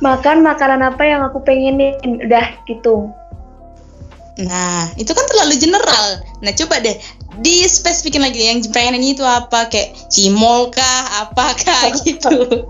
makan 0.00 0.36
makanan 0.40 0.80
apa 0.80 1.02
yang 1.04 1.20
aku 1.20 1.44
pengenin 1.44 1.96
udah 2.24 2.56
gitu. 2.64 3.12
Nah, 4.40 4.88
itu 4.96 5.12
kan 5.12 5.24
terlalu 5.28 5.60
general. 5.60 6.06
Nah, 6.40 6.52
coba 6.56 6.80
deh 6.80 6.96
di 7.44 7.64
spesifikin 7.68 8.24
lagi 8.24 8.48
yang 8.48 8.64
pengen 8.72 9.00
itu 9.04 9.20
apa? 9.20 9.68
Kayak 9.68 9.96
cimol 10.08 10.72
kah, 10.72 11.28
apakah 11.28 11.92
gitu. 12.06 12.64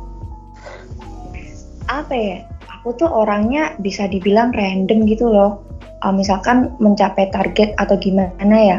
Apa 1.86 2.14
ya? 2.14 2.38
Aku 2.80 2.96
tuh 2.96 3.06
orangnya 3.06 3.76
bisa 3.78 4.08
dibilang 4.10 4.50
random 4.56 5.06
gitu 5.06 5.30
loh. 5.30 5.62
Uh, 6.00 6.14
misalkan 6.16 6.72
mencapai 6.80 7.28
target 7.28 7.76
atau 7.76 7.94
gimana 8.00 8.56
ya? 8.56 8.78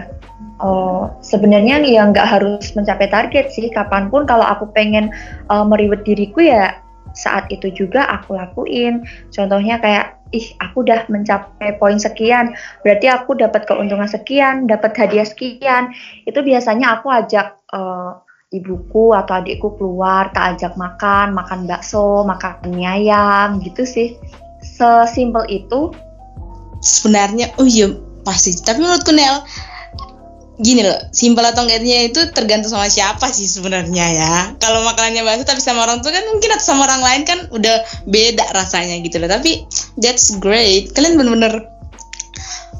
Uh, 0.61 1.09
sebenarnya 1.25 1.81
ya 1.81 2.05
nggak 2.05 2.27
harus 2.27 2.73
mencapai 2.73 3.07
target 3.07 3.53
sih. 3.53 3.69
Kapan 3.69 4.09
pun 4.09 4.25
kalau 4.25 4.43
aku 4.43 4.67
pengen 4.73 5.13
uh, 5.49 5.63
meriwet 5.65 6.01
diriku 6.03 6.41
ya 6.43 6.81
saat 7.13 7.47
itu 7.53 7.69
juga 7.71 8.09
aku 8.09 8.33
lakuin. 8.35 9.05
Contohnya 9.29 9.77
kayak 9.77 10.20
ih 10.31 10.55
aku 10.63 10.87
udah 10.87 11.05
mencapai 11.11 11.75
poin 11.75 11.99
sekian 11.99 12.55
berarti 12.81 13.11
aku 13.11 13.35
dapat 13.35 13.67
keuntungan 13.67 14.07
sekian 14.07 14.65
dapat 14.67 14.95
hadiah 14.95 15.27
sekian. 15.27 15.91
Itu 16.23 16.41
biasanya 16.41 16.99
aku 16.99 17.11
ajak 17.11 17.59
uh, 17.75 18.23
ibuku 18.51 19.15
atau 19.15 19.39
adikku 19.39 19.79
keluar 19.79 20.31
tak 20.35 20.57
ajak 20.57 20.75
makan 20.75 21.31
makan 21.31 21.67
bakso 21.67 22.23
makan 22.27 22.59
mie 22.71 22.87
ayam 22.87 23.63
gitu 23.63 23.87
sih. 23.87 24.15
Sesimpel 24.63 25.47
itu. 25.47 25.91
Sebenarnya 26.81 27.53
oh 27.61 27.67
iya 27.67 27.93
pasti. 28.25 28.55
Tapi 28.55 28.81
menurutku 28.81 29.13
Nel 29.13 29.43
gini 30.59 30.83
loh 30.83 30.99
simpel 31.15 31.47
atau 31.47 31.63
enggaknya 31.63 32.11
itu 32.11 32.19
tergantung 32.35 32.69
sama 32.69 32.91
siapa 32.91 33.31
sih 33.31 33.47
sebenarnya 33.47 34.05
ya. 34.11 34.35
Kalau 34.59 34.83
makanannya 34.83 35.23
bakso 35.23 35.43
tapi 35.47 35.63
sama 35.63 35.87
orang 35.87 36.03
tua 36.03 36.11
kan 36.11 36.27
mungkin 36.27 36.49
atau 36.51 36.65
sama 36.75 36.85
orang 36.85 37.01
lain 37.01 37.21
kan 37.23 37.39
udah 37.49 37.81
beda 38.05 38.45
rasanya 38.51 38.99
gitu 38.99 39.17
loh. 39.17 39.31
Tapi 39.31 39.63
that's 39.97 40.35
great. 40.37 40.91
Kalian 40.91 41.15
bener-bener 41.15 41.65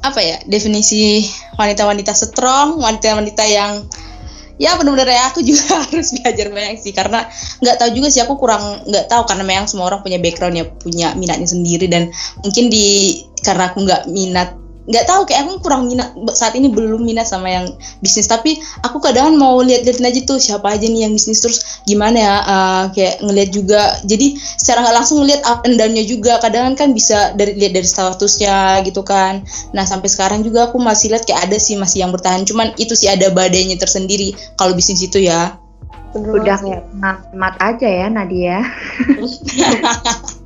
apa 0.02 0.18
ya 0.18 0.42
definisi 0.50 1.30
wanita-wanita 1.62 2.18
strong 2.18 2.82
wanita-wanita 2.82 3.44
yang 3.46 3.86
ya 4.58 4.74
benar-benar 4.78 5.10
ya 5.14 5.24
aku 5.30 5.46
juga 5.46 5.78
harus 5.90 6.14
belajar 6.22 6.48
banyak 6.54 6.78
sih. 6.78 6.94
Karena 6.94 7.26
nggak 7.66 7.76
tahu 7.82 7.90
juga 7.98 8.08
sih 8.14 8.22
aku 8.22 8.38
kurang 8.38 8.86
nggak 8.86 9.10
tahu 9.10 9.26
karena 9.26 9.44
memang 9.48 9.66
semua 9.66 9.90
orang 9.90 10.06
punya 10.06 10.22
background 10.22 10.56
ya 10.60 10.66
punya 10.70 11.08
minatnya 11.18 11.50
sendiri. 11.50 11.90
Dan 11.90 12.14
mungkin 12.46 12.70
di 12.70 13.18
karena 13.42 13.74
aku 13.74 13.88
nggak 13.88 14.12
minat 14.12 14.62
nggak 14.92 15.08
tahu 15.08 15.24
kayak 15.24 15.48
aku 15.48 15.64
kurang 15.64 15.88
minat 15.88 16.12
saat 16.36 16.52
ini 16.60 16.68
belum 16.68 17.08
minat 17.08 17.24
sama 17.24 17.48
yang 17.48 17.66
bisnis. 18.04 18.28
Tapi 18.28 18.60
aku 18.84 19.00
kadang 19.00 19.40
mau 19.40 19.64
lihat-liatin 19.64 20.04
aja 20.04 20.20
tuh 20.28 20.38
siapa 20.38 20.76
aja 20.76 20.84
nih 20.84 21.08
yang 21.08 21.16
bisnis 21.16 21.40
terus 21.40 21.82
gimana 21.88 22.18
ya 22.20 22.36
uh, 22.44 22.84
kayak 22.92 23.24
ngelihat 23.24 23.50
juga. 23.56 23.82
Jadi 24.04 24.36
secara 24.36 24.84
nggak 24.84 24.96
langsung 25.00 25.24
ngelihat 25.24 25.42
up 25.48 25.64
and 25.64 25.80
down-nya 25.80 26.04
juga. 26.04 26.44
Kadang 26.44 26.76
kan 26.76 26.92
bisa 26.92 27.32
dari 27.40 27.56
lihat 27.56 27.72
dari 27.72 27.88
statusnya 27.88 28.84
gitu 28.84 29.02
kan. 29.02 29.48
Nah 29.72 29.88
sampai 29.88 30.12
sekarang 30.12 30.44
juga 30.44 30.68
aku 30.68 30.78
masih 30.78 31.16
lihat 31.16 31.24
kayak 31.24 31.48
ada 31.48 31.58
sih 31.58 31.80
masih 31.80 32.04
yang 32.04 32.12
bertahan. 32.12 32.44
Cuman 32.44 32.76
itu 32.76 32.92
sih 32.94 33.08
ada 33.08 33.32
badainya 33.32 33.80
tersendiri 33.80 34.36
kalau 34.60 34.76
bisnis 34.76 35.00
itu 35.00 35.24
ya. 35.24 35.56
Udah 36.12 36.60
kayak 36.60 36.84
mat 37.32 37.56
aja 37.64 37.88
ya 37.88 38.08
Nadia. 38.12 38.60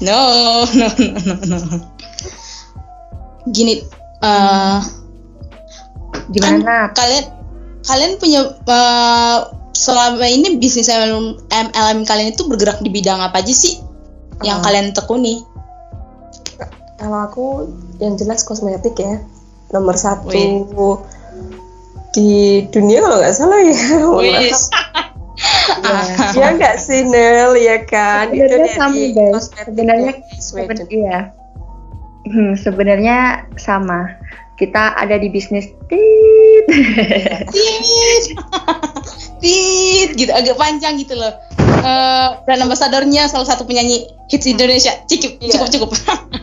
No 0.00 0.64
no 0.72 0.88
no 0.96 1.34
no 1.44 1.56
no 1.60 2.00
gini 3.50 3.82
uh, 4.22 4.80
gimana? 6.30 6.90
kan 6.90 6.96
kalian 6.96 7.24
kalian 7.84 8.12
punya 8.20 8.40
uh, 8.68 9.38
selama 9.72 10.26
ini 10.28 10.60
bisnis 10.60 10.92
MLM, 10.92 11.40
MLM 11.48 11.98
kalian 12.04 12.36
itu 12.36 12.44
bergerak 12.44 12.84
di 12.84 12.90
bidang 12.92 13.20
apa 13.20 13.40
aja 13.40 13.54
sih 13.54 13.80
uh, 13.80 14.44
yang 14.44 14.60
kalian 14.60 14.92
tekuni? 14.92 15.42
Kalau 17.00 17.18
aku 17.24 17.46
yang 17.96 18.20
jelas 18.20 18.44
kosmetik 18.44 19.00
ya. 19.00 19.24
Nomor 19.70 19.96
satu 19.96 20.28
Wih. 20.28 20.66
di 22.10 22.66
dunia 22.74 23.06
kalau 23.06 23.16
nggak 23.22 23.34
salah 23.38 23.60
ya. 23.62 23.78
Wis. 24.20 24.68
ya, 25.86 26.00
ya 26.36 26.46
nggak 26.58 26.76
sih 26.76 27.06
Nel? 27.06 27.56
Ya 27.56 27.86
kan? 27.88 28.28
Sebenarnya 28.34 28.66
itu 28.68 28.76
sama 28.76 29.00
guys. 29.16 29.44
sebenarnya 29.56 30.12
iya 30.92 31.39
Hmm, 32.28 32.52
sebenarnya 32.58 33.48
sama. 33.56 34.18
Kita 34.60 34.92
ada 34.92 35.16
di 35.16 35.32
bisnis 35.32 35.72
tit. 35.88 36.64
tit. 37.54 38.24
tit 39.40 40.10
gitu 40.20 40.32
agak 40.32 40.56
panjang 40.60 41.00
gitu 41.00 41.16
loh. 41.16 41.32
Uh, 41.80 42.36
brand 42.44 42.60
ambasadornya 42.68 43.24
salah 43.24 43.48
satu 43.48 43.64
penyanyi 43.64 44.04
hits 44.28 44.44
Indonesia. 44.44 45.00
Cukup, 45.08 45.40
yeah. 45.40 45.52
cukup, 45.56 45.68
cukup. 45.72 45.90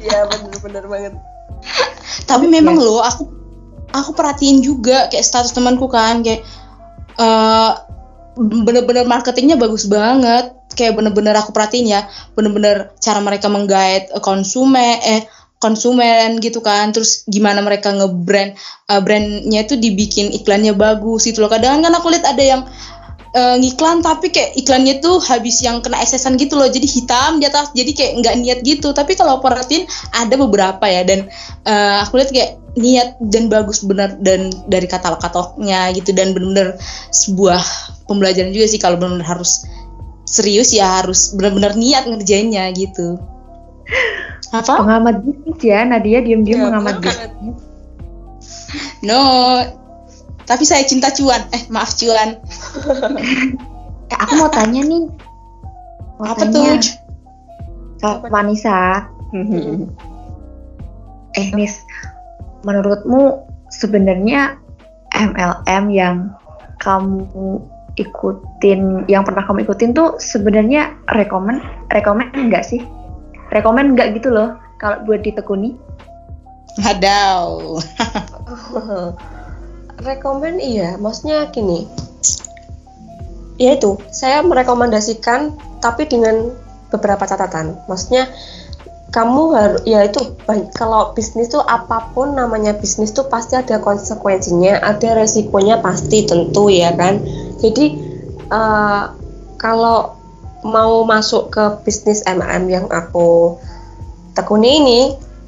Iya, 0.01 0.25
benar-benar 0.25 0.83
banget. 0.89 1.13
Tapi 2.25 2.49
memang 2.49 2.81
loh, 2.81 3.05
aku 3.05 3.37
aku 3.93 4.11
perhatiin 4.17 4.65
juga 4.65 5.07
kayak 5.13 5.23
status 5.23 5.53
temanku 5.53 5.87
kan 5.87 6.25
kayak 6.25 6.43
uh, 7.21 7.77
bener-bener 8.37 9.07
marketingnya 9.09 9.57
bagus 9.57 9.89
banget 9.89 10.53
kayak 10.77 10.93
bener-bener 10.93 11.33
aku 11.33 11.49
perhatiin 11.55 11.89
ya 11.89 12.05
bener-bener 12.37 12.93
cara 13.01 13.17
mereka 13.23 13.49
menggait 13.49 14.13
konsumen 14.21 15.01
eh 15.01 15.25
konsumen 15.57 16.37
gitu 16.41 16.61
kan. 16.61 16.93
Terus 16.93 17.25
gimana 17.29 17.61
mereka 17.61 17.93
ngebrand 17.93 18.57
uh, 18.89 19.01
brandnya 19.01 19.65
itu 19.65 19.75
dibikin 19.77 20.33
iklannya 20.33 20.73
bagus 20.73 21.25
gitu 21.25 21.43
loh. 21.43 21.51
Kadang 21.51 21.85
kan 21.85 21.93
aku 21.93 22.13
lihat 22.13 22.25
ada 22.25 22.43
yang 22.43 22.61
uh, 23.33 23.55
ngiklan 23.57 24.05
tapi 24.05 24.29
kayak 24.29 24.53
iklannya 24.57 25.01
tuh 25.01 25.17
habis 25.21 25.59
yang 25.65 25.81
kena 25.81 25.99
esesan 26.01 26.37
gitu 26.37 26.55
loh. 26.55 26.69
Jadi 26.69 26.85
hitam 26.85 27.41
di 27.41 27.45
atas 27.49 27.73
jadi 27.73 27.91
kayak 27.93 28.11
nggak 28.23 28.35
niat 28.41 28.59
gitu. 28.63 28.93
Tapi 28.93 29.17
kalau 29.17 29.41
perhatiin 29.41 29.89
ada 30.13 30.35
beberapa 30.37 30.85
ya. 30.85 31.01
Dan 31.03 31.27
uh, 31.65 32.05
aku 32.05 32.21
lihat 32.21 32.31
kayak 32.33 32.51
niat 32.77 33.17
dan 33.33 33.49
bagus 33.49 33.81
benar 33.81 34.13
dan 34.21 34.53
dari 34.69 34.85
katalog-katalognya 34.85 35.93
gitu. 35.97 36.13
Dan 36.13 36.37
benar-benar 36.37 36.77
sebuah 37.09 37.61
pembelajaran 38.05 38.53
juga 38.53 38.69
sih. 38.69 38.77
Kalau 38.77 39.01
benar-benar 39.01 39.25
harus 39.25 39.65
serius 40.27 40.75
ya 40.75 41.01
harus 41.01 41.31
benar-benar 41.33 41.79
niat 41.79 42.03
ngerjainnya 42.03 42.67
gitu 42.75 43.15
apa? 44.51 44.73
Pengamat 44.83 45.15
bisnis 45.23 45.59
ya, 45.63 45.83
Nadia 45.83 46.19
diam-diam 46.23 46.59
ya, 46.59 46.65
mengamat 46.71 46.95
bisnis. 47.03 47.57
No, 49.03 49.21
tapi 50.47 50.63
saya 50.63 50.83
cinta 50.87 51.11
cuan. 51.11 51.43
Eh, 51.51 51.63
maaf 51.67 51.95
cuan. 51.99 52.39
eh, 54.11 54.17
aku 54.17 54.33
mau 54.39 54.49
tanya 54.51 54.81
nih. 54.83 55.03
Mau 56.17 56.25
apa 56.27 56.43
tanya. 56.47 56.79
tuh? 56.79 56.95
Kak 57.97 58.29
Vanessa. 58.29 59.09
eh, 61.35 61.47
Nis, 61.53 61.83
menurutmu 62.63 63.45
sebenarnya 63.69 64.55
MLM 65.13 65.85
yang 65.91 66.31
kamu 66.79 67.61
ikutin 67.97 69.09
yang 69.09 69.25
pernah 69.25 69.41
kamu 69.43 69.65
ikutin 69.65 69.91
tuh 69.97 70.21
sebenarnya 70.21 70.93
rekomend 71.17 71.65
rekomend 71.89 72.29
enggak 72.37 72.61
sih 72.61 72.85
rekomend 73.51 73.95
enggak 73.95 74.17
gitu 74.17 74.33
loh 74.33 74.57
kalau 74.77 75.03
buat 75.05 75.21
ditekuni. 75.23 75.75
Hadau. 76.81 77.81
rekomend 80.07 80.61
iya. 80.61 80.95
Maksudnya 81.01 81.49
gini. 81.49 81.89
Ya 83.57 83.73
itu 83.73 83.97
saya 84.13 84.45
merekomendasikan 84.45 85.57
tapi 85.81 86.05
dengan 86.05 86.53
beberapa 86.93 87.25
catatan. 87.25 87.81
Maksudnya 87.89 88.29
kamu 89.07 89.43
harus 89.55 89.81
ya 89.87 90.03
itu 90.05 90.35
kalau 90.75 91.15
bisnis 91.15 91.49
tuh 91.49 91.63
apa 91.63 92.11
pun 92.11 92.35
namanya 92.35 92.75
bisnis 92.75 93.15
tuh 93.15 93.25
pasti 93.31 93.55
ada 93.55 93.79
konsekuensinya 93.79 94.83
ada 94.83 95.15
resikonya 95.17 95.81
pasti 95.81 96.27
tentu 96.27 96.69
ya 96.69 96.93
kan? 96.93 97.17
Jadi 97.57 97.97
uh, 98.53 99.09
kalau 99.57 100.16
mau 100.65 101.05
masuk 101.05 101.53
ke 101.53 101.63
bisnis 101.85 102.25
MLM 102.25 102.65
yang 102.69 102.85
aku 102.89 103.59
tekuni 104.33 104.81
ini 104.81 105.01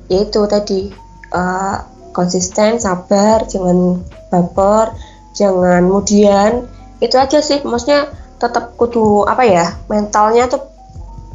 yaitu 0.10 0.46
tadi 0.50 0.90
uh, 1.34 1.86
konsisten 2.14 2.82
sabar 2.82 3.46
jangan 3.46 4.02
baper 4.34 4.94
jangan 5.38 5.86
kemudian 5.86 6.66
itu 7.00 7.16
aja 7.16 7.40
sih 7.40 7.62
maksudnya 7.62 8.10
tetap 8.40 8.76
kudu 8.80 9.28
apa 9.30 9.44
ya 9.46 9.66
mentalnya 9.88 10.50
tuh 10.50 10.70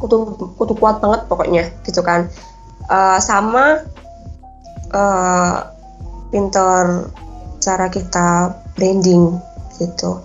kudu 0.04 0.36
kudu 0.60 0.74
kuat 0.76 0.98
banget 1.00 1.24
pokoknya 1.30 1.64
gitu 1.86 2.04
kan. 2.04 2.28
Uh, 2.84 3.16
sama 3.16 3.80
uh, 4.92 5.56
pinter 6.28 7.08
cara 7.62 7.86
kita 7.88 8.52
branding 8.76 9.40
gitu. 9.80 10.20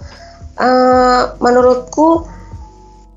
Uh, 0.59 1.39
menurutku 1.39 2.27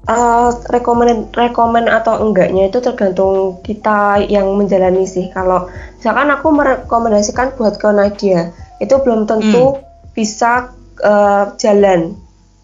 uh, 0.09 0.51
rekomend 0.71 1.31
rekomend 1.35 1.87
atau 1.87 2.23
enggaknya 2.23 2.71
itu 2.71 2.79
tergantung 2.83 3.61
kita 3.62 4.23
yang 4.27 4.51
menjalani 4.55 5.07
sih 5.07 5.31
kalau 5.31 5.69
misalkan 5.99 6.31
aku 6.31 6.49
merekomendasikan 6.51 7.55
buat 7.55 7.79
ke 7.79 7.88
Nadia 7.91 8.51
itu 8.83 8.95
belum 8.99 9.31
tentu 9.31 9.79
hmm. 9.79 9.83
bisa 10.15 10.75
uh, 11.03 11.55
jalan 11.59 12.19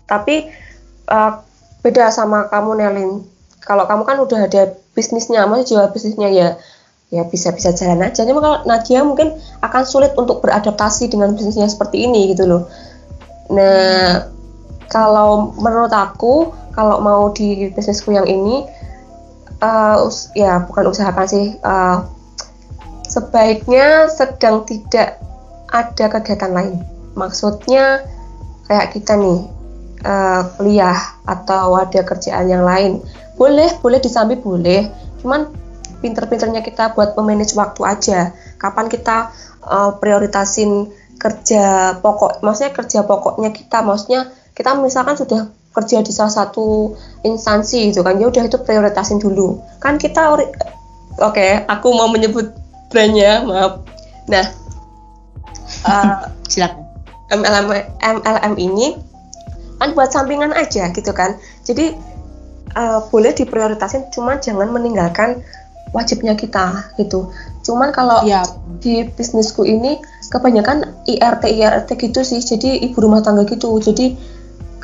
tapi 0.08 0.48
uh, 1.10 1.42
beda 1.84 2.10
sama 2.10 2.50
kamu 2.50 2.70
Nelin 2.82 3.10
kalau 3.62 3.84
kamu 3.84 4.02
kan 4.08 4.16
udah 4.22 4.40
ada 4.48 4.62
bisnisnya 4.96 5.46
masih 5.46 5.76
jual 5.76 5.86
bisnisnya 5.92 6.28
ya 6.32 6.48
ya 7.08 7.24
bisa-bisa 7.24 7.72
jalan 7.72 8.04
aja. 8.04 8.24
Cuma 8.24 8.40
kalau 8.44 8.58
Nadia 8.68 9.00
mungkin 9.00 9.32
akan 9.64 9.82
sulit 9.88 10.12
untuk 10.16 10.44
beradaptasi 10.44 11.08
dengan 11.08 11.32
bisnisnya 11.32 11.68
seperti 11.68 12.04
ini 12.04 12.36
gitu 12.36 12.44
loh. 12.44 12.68
Nah, 13.48 14.28
kalau 14.88 15.52
menurut 15.60 15.92
aku 15.92 16.52
kalau 16.72 17.00
mau 17.04 17.28
di 17.32 17.68
bisnisku 17.72 18.12
yang 18.12 18.24
ini 18.24 18.64
uh, 19.60 20.08
ya 20.32 20.64
bukan 20.64 20.90
usahakan 20.90 21.26
sih 21.28 21.46
uh, 21.60 22.08
sebaiknya 23.08 24.08
sedang 24.12 24.64
tidak 24.64 25.20
ada 25.68 26.04
kegiatan 26.08 26.52
lain. 26.52 26.74
Maksudnya 27.16 28.04
kayak 28.68 28.96
kita 28.96 29.16
nih 29.16 29.48
uh, 30.04 30.42
kuliah 30.56 30.96
atau 31.24 31.76
ada 31.76 32.00
kerjaan 32.04 32.48
yang 32.48 32.64
lain. 32.64 33.00
Boleh 33.36 33.68
boleh 33.80 34.00
disambi 34.00 34.36
boleh. 34.36 34.88
Cuman 35.20 35.50
pinter-pinternya 35.98 36.62
kita 36.62 36.94
buat 36.94 37.18
memanage 37.18 37.58
waktu 37.58 37.82
aja. 37.84 38.20
Kapan 38.56 38.86
kita 38.86 39.34
uh, 39.66 39.98
prioritasin 39.98 40.88
kerja 41.18 41.98
pokok 41.98 42.46
maksudnya 42.46 42.70
kerja 42.70 43.02
pokoknya 43.02 43.50
kita 43.50 43.82
maksudnya 43.82 44.30
kita 44.58 44.74
misalkan 44.74 45.14
sudah 45.14 45.46
kerja 45.70 46.02
di 46.02 46.10
salah 46.10 46.34
satu 46.34 46.98
instansi 47.22 47.94
gitu 47.94 48.02
kan 48.02 48.18
ya 48.18 48.26
udah 48.26 48.42
itu 48.50 48.58
prioritasin 48.58 49.22
dulu. 49.22 49.62
Kan 49.78 50.02
kita 50.02 50.34
oke 50.34 50.50
okay, 51.22 51.62
aku 51.70 51.94
mau 51.94 52.10
menyebut 52.10 52.50
brandnya 52.90 53.46
maaf. 53.46 53.86
Nah 54.26 54.46
uh, 55.86 56.26
silakan. 56.50 56.90
MLM 57.28 57.68
MLM 58.00 58.54
ini 58.56 58.96
kan 59.78 59.94
buat 59.94 60.10
sampingan 60.10 60.50
aja 60.56 60.90
gitu 60.90 61.12
kan. 61.14 61.38
Jadi 61.62 61.94
uh, 62.74 63.06
boleh 63.14 63.30
diprioritasin 63.36 64.10
cuma 64.10 64.42
jangan 64.42 64.74
meninggalkan 64.74 65.44
wajibnya 65.92 66.34
kita 66.34 66.92
gitu. 66.98 67.30
Cuman 67.62 67.92
kalau 67.92 68.24
ya. 68.24 68.42
di 68.80 69.06
bisnisku 69.06 69.64
ini 69.68 70.00
kebanyakan 70.32 71.04
IRT 71.08 71.44
IRT 71.46 71.88
gitu 72.00 72.20
sih. 72.24 72.40
Jadi 72.40 72.80
ibu 72.88 72.98
rumah 72.98 73.20
tangga 73.20 73.44
gitu. 73.44 73.76
Jadi 73.76 74.16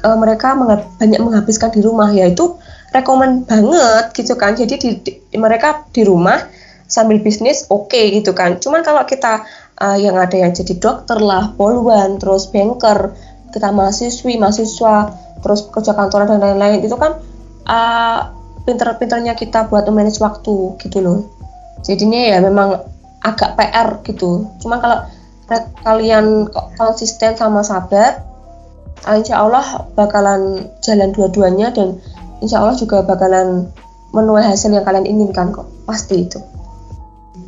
uh, 0.05 0.17
mereka 0.21 0.53
menghab 0.53 0.85
banyak 1.01 1.21
menghabiskan 1.25 1.73
di 1.73 1.81
rumah 1.81 2.13
ya 2.13 2.29
itu 2.29 2.61
rekomend 2.93 3.49
banget 3.49 4.13
gitu 4.15 4.37
kan. 4.37 4.55
Jadi 4.55 4.75
di, 4.77 4.89
di, 5.01 5.13
mereka 5.41 5.89
di 5.91 6.05
rumah 6.05 6.39
sambil 6.85 7.19
bisnis 7.25 7.67
oke 7.73 7.91
okay, 7.91 8.13
gitu 8.13 8.37
kan. 8.37 8.61
Cuman 8.61 8.85
kalau 8.85 9.03
kita 9.09 9.43
uh, 9.81 9.97
yang 9.99 10.15
ada 10.21 10.37
yang 10.37 10.53
jadi 10.53 10.77
dokter 10.79 11.19
lah 11.19 11.57
polwan 11.57 12.21
terus 12.21 12.53
banker 12.53 13.17
kita 13.51 13.71
mahasiswi 13.73 14.37
mahasiswa 14.37 15.15
terus 15.43 15.67
kerja 15.71 15.95
kantoran 15.95 16.27
dan 16.27 16.41
lain-lain 16.43 16.83
itu 16.83 16.95
kan 16.95 17.19
uh, 17.67 18.21
pinter-pinternya 18.65 19.37
kita 19.37 19.69
buat 19.69 19.89
manage 19.91 20.21
waktu 20.21 20.79
gitu 20.81 20.99
loh. 21.01 21.19
Jadinya 21.85 22.21
ya 22.33 22.39
memang 22.41 22.81
agak 23.25 23.57
PR 23.57 24.01
gitu. 24.05 24.49
Cuma 24.61 24.81
kalau 24.81 25.05
kalian 25.85 26.49
konsisten 26.81 27.37
sama 27.37 27.61
sabar 27.61 28.34
insya 29.13 29.45
Allah 29.45 29.85
bakalan 29.93 30.69
jalan 30.81 31.13
dua-duanya 31.13 31.73
dan 31.77 32.01
insya 32.41 32.65
Allah 32.65 32.77
juga 32.81 33.05
bakalan 33.05 33.69
menuai 34.17 34.47
hasil 34.47 34.73
yang 34.73 34.87
kalian 34.87 35.05
inginkan 35.05 35.53
kok 35.53 35.69
pasti 35.85 36.25
itu 36.25 36.41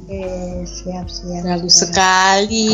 Oke, 0.06 0.62
siap 0.62 1.10
siap. 1.10 1.42
Bagus 1.42 1.82
sekali. 1.82 2.70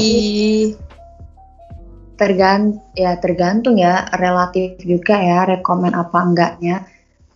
Tergant 2.20 2.76
ya 2.92 3.16
tergantung 3.16 3.80
ya 3.80 4.04
relatif 4.20 4.76
juga 4.84 5.16
ya 5.16 5.48
rekomend 5.48 5.96
apa 5.96 6.18
enggaknya 6.20 6.84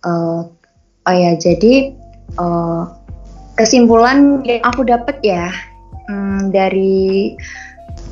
uh, 0.05 0.45
oh 1.01 1.15
ya 1.17 1.33
jadi 1.33 1.97
uh, 2.37 2.93
kesimpulan 3.57 4.45
yang 4.45 4.61
aku 4.61 4.85
dapat 4.85 5.17
ya 5.25 5.49
um, 6.13 6.53
dari 6.53 7.33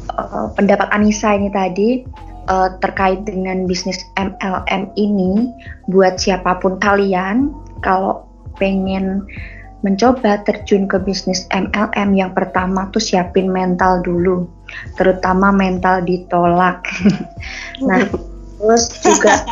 uh, 0.10 0.50
pendapat 0.58 0.89
Anissa 0.89 1.38
ini 1.38 1.54
tadi 1.54 2.02
uh, 2.49 2.69
terkait 2.81 3.25
dengan 3.25 3.65
bisnis 3.65 4.01
MLM 4.17 4.91
ini 4.97 5.49
buat 5.89 6.17
siapa 6.17 6.58
pun 6.62 6.77
kalian 6.81 7.53
kalau 7.81 8.25
pengen 8.58 9.25
mencoba 9.86 10.41
terjun 10.41 10.89
ke 10.89 10.97
bisnis 10.97 11.45
MLM 11.53 12.17
yang 12.17 12.34
pertama 12.34 12.89
tuh 12.89 13.03
siapin 13.03 13.53
mental 13.53 14.01
dulu 14.01 14.49
terutama 14.97 15.53
mental 15.53 16.01
ditolak. 16.01 16.81
Nah 17.86 18.08
terus 18.55 18.88
juga 19.03 19.45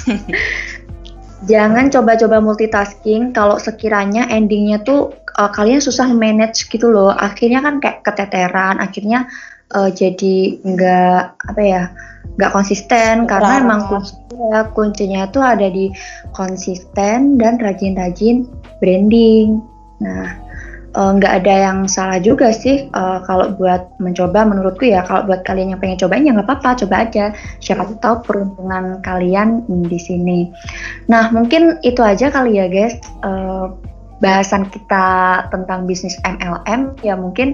jangan 1.50 1.92
coba-coba 1.92 2.40
multitasking 2.40 3.34
kalau 3.36 3.60
sekiranya 3.60 4.24
endingnya 4.32 4.80
tuh 4.80 5.12
uh, 5.36 5.50
kalian 5.52 5.82
susah 5.82 6.08
manage 6.14 6.64
gitu 6.70 6.88
loh. 6.88 7.12
Akhirnya 7.12 7.60
kan 7.60 7.82
kayak 7.82 8.06
keteteran 8.06 8.80
akhirnya 8.80 9.28
uh, 9.74 9.90
jadi 9.90 10.62
nggak 10.62 11.20
apa 11.50 11.62
ya 11.62 11.82
nggak 12.38 12.52
konsisten. 12.54 13.26
Karena 13.26 13.60
emang 13.60 13.90
kuncinya 13.90 14.60
kuncinya 14.72 15.20
itu 15.28 15.40
ada 15.42 15.68
di 15.68 15.90
konsisten 16.32 17.36
dan 17.36 17.60
rajin-rajin 17.60 18.48
branding. 18.80 19.60
Nah 20.00 20.44
Eh, 20.94 21.10
nggak 21.18 21.32
uh, 21.34 21.38
ada 21.42 21.54
yang 21.58 21.78
salah 21.90 22.22
juga 22.22 22.54
sih 22.54 22.86
uh, 22.94 23.18
kalau 23.26 23.50
buat 23.58 23.98
mencoba 23.98 24.46
menurutku 24.46 24.86
ya. 24.86 25.02
Kalau 25.02 25.26
buat 25.26 25.42
kalian 25.42 25.74
yang 25.74 25.80
pengen 25.82 25.98
cobain 25.98 26.22
ya 26.22 26.30
nggak 26.30 26.46
apa-apa 26.46 26.86
coba 26.86 27.02
aja. 27.02 27.34
Siapa 27.58 27.82
hmm. 27.82 27.98
tahu 27.98 28.22
peruntungan 28.22 29.02
kalian 29.02 29.66
di 29.90 29.98
sini. 29.98 30.54
Nah 31.10 31.34
mungkin 31.34 31.82
itu 31.82 31.98
aja 31.98 32.30
kali 32.30 32.62
ya 32.62 32.70
guys. 32.70 32.94
Uh, 33.26 33.74
bahasan 34.24 34.72
kita 34.72 35.04
tentang 35.52 35.84
bisnis 35.84 36.16
MLM 36.24 36.96
ya 37.04 37.12
mungkin 37.12 37.52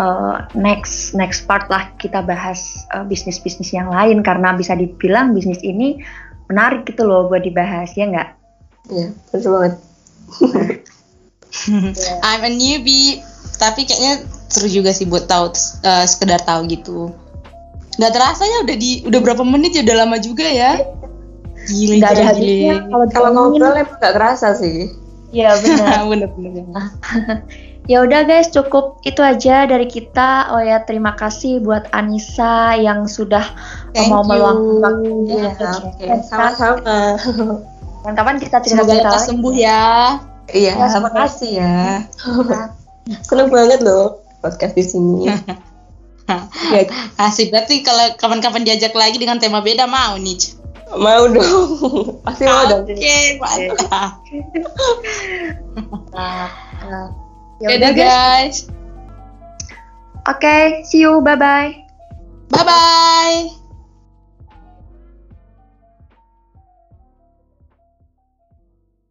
uh, 0.00 0.48
next 0.56 1.12
next 1.12 1.44
part 1.44 1.68
lah 1.68 1.92
kita 2.00 2.24
bahas 2.24 2.88
uh, 2.96 3.04
bisnis 3.04 3.36
bisnis 3.36 3.76
yang 3.76 3.92
lain. 3.92 4.24
Karena 4.24 4.56
bisa 4.56 4.72
dibilang 4.72 5.36
bisnis 5.36 5.60
ini 5.60 6.00
menarik 6.48 6.88
gitu 6.88 7.04
loh 7.04 7.28
buat 7.28 7.44
dibahas 7.44 7.92
ya 7.92 8.08
nggak? 8.08 8.28
Iya 8.88 9.08
betul 9.28 9.50
banget. 9.52 9.74
Yeah. 10.40 12.24
I'm 12.26 12.48
a 12.48 12.52
newbie 12.52 13.20
tapi 13.60 13.84
kayaknya 13.84 14.24
seru 14.48 14.72
juga 14.72 14.96
sih 14.96 15.04
buat 15.04 15.28
tahu 15.28 15.52
uh, 15.84 16.04
sekedar 16.08 16.40
tahu 16.48 16.64
gitu. 16.72 17.12
Nggak 18.00 18.12
terasa 18.16 18.48
ya 18.48 18.64
udah 18.64 18.76
di 18.80 19.04
udah 19.04 19.20
berapa 19.20 19.44
menit 19.44 19.76
ya? 19.76 19.84
Udah 19.84 19.96
lama 20.00 20.16
juga 20.16 20.48
ya? 20.48 20.80
Gile 21.68 22.00
gak 22.00 22.16
ada 22.16 22.32
habisnya. 22.32 22.88
Kalau 22.88 23.06
kalau 23.12 23.30
ngobrol 23.36 23.76
emang 23.76 24.00
nggak 24.00 24.14
terasa 24.16 24.56
sih 24.56 25.04
Iya 25.30 25.56
benar. 25.62 26.06
benar 26.06 26.30
benar. 26.34 26.86
Ya 27.86 28.02
udah 28.02 28.26
guys, 28.26 28.50
cukup 28.50 28.98
itu 29.06 29.22
aja 29.22 29.62
dari 29.62 29.86
kita. 29.86 30.50
Oh 30.50 30.58
ya, 30.58 30.82
terima 30.82 31.14
kasih 31.14 31.62
buat 31.62 31.86
Anissa 31.94 32.74
yang 32.74 33.06
sudah 33.06 33.46
Thank 33.94 34.10
mau 34.10 34.26
meluangkan 34.26 34.82
waktunya. 35.06 35.54
Iya, 35.54 35.70
oke. 35.94 36.06
Sama-sama. 36.26 36.98
Kapan-kapan 38.02 38.42
kita 38.42 38.58
Semoga 38.66 38.90
cerita-cerita 38.90 39.06
lekas 39.06 39.14
lagi. 39.22 39.28
sembuh 39.30 39.54
ya. 39.54 39.86
Iya, 40.50 40.72
Ya, 40.74 40.86
terima 40.90 41.10
kasih 41.14 41.50
ya. 41.62 41.78
Seneng 43.30 43.54
banget 43.54 43.78
loh 43.86 44.18
podcast 44.42 44.74
di 44.74 44.82
sini. 44.82 45.30
ya, 45.30 46.82
Asik 47.22 47.54
berarti 47.54 47.86
kalau 47.86 48.18
kapan-kapan 48.18 48.66
diajak 48.66 48.98
lagi 48.98 49.14
dengan 49.14 49.38
tema 49.38 49.62
beda 49.62 49.86
mau 49.86 50.18
nih. 50.18 50.65
Mau 50.94 51.26
dong. 51.26 52.22
Pasti 52.22 52.46
mau 52.46 52.64
dong. 52.70 52.86
Oke, 52.86 53.18
mantap. 53.42 54.22
nah, 56.14 56.50
ya 57.58 57.66
Oke 57.66 57.76
udah 57.82 57.92
guys. 57.92 58.70
Oke, 60.26 60.82
see 60.86 61.02
you. 61.02 61.22
Bye-bye. 61.22 61.86
Bye 62.50 62.64
bye. 62.66 63.65